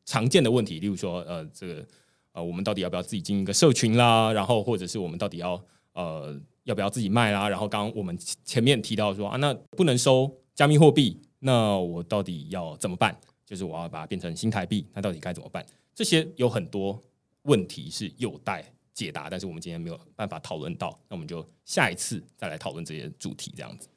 [0.05, 1.85] 常见的问题，例如说，呃，这个
[2.31, 4.31] 呃，我们到底要不要自己经营一个社群啦？
[4.31, 5.59] 然后或者是我们到底要
[5.93, 7.49] 呃要不要自己卖啦？
[7.49, 13.17] 然后刚刚我们前面提到说啊，那不能收加密货币，那我到底要怎么办？
[13.45, 15.65] 就是我要把它变成新台币，那到底该怎么办？
[15.93, 17.01] 这些有很多
[17.43, 18.63] 问题是有待
[18.95, 23.53] 解答，但是我们今天没有办法讨论到，那我们就下一次再来讨论这些主题。
[23.55, 23.87] 这样子，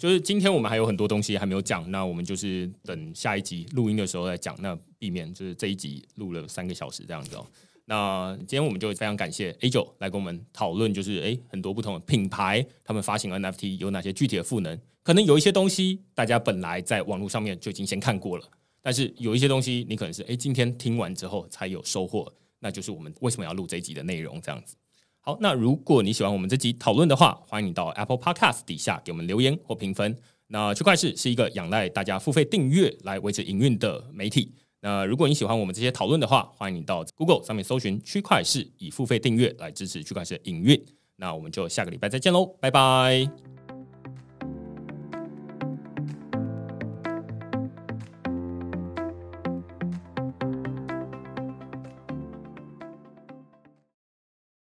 [0.00, 7.46] 就是今天我们还有很多东西还没有讲，那我们就是等下一集录音的时候再讲，那避免就是这一集录了三个小时这样子哦。
[7.84, 18.44] 那今天我们就非常感谢 A 九来跟我们讨论，就是诶很多不同的品牌他们发行 NFT 有哪些具体的赋能，可能有一些东西大家本来在网络上面就已经先看过了，
[18.82, 22.32] 但是有一些东西你可能是诶今天听完之后才有收获。
[22.60, 24.76] 那就是我们为什么要录这一集的内容，这样子。
[25.20, 30.16] 好，那如果你喜欢我们这集讨论的话，欢迎你到 Apple Podcast 底下给我们留言或评分。
[30.48, 34.54] 那区块市是一个仰赖大家付费订阅来维持营运的媒体。
[34.80, 40.80] 那如果你喜欢我们这些讨论的话，欢迎你到 Google 上面搜寻区块市，以付费订阅来支持区块市的营运。
[41.16, 43.55] 那我们就下个礼拜再见喽，拜拜。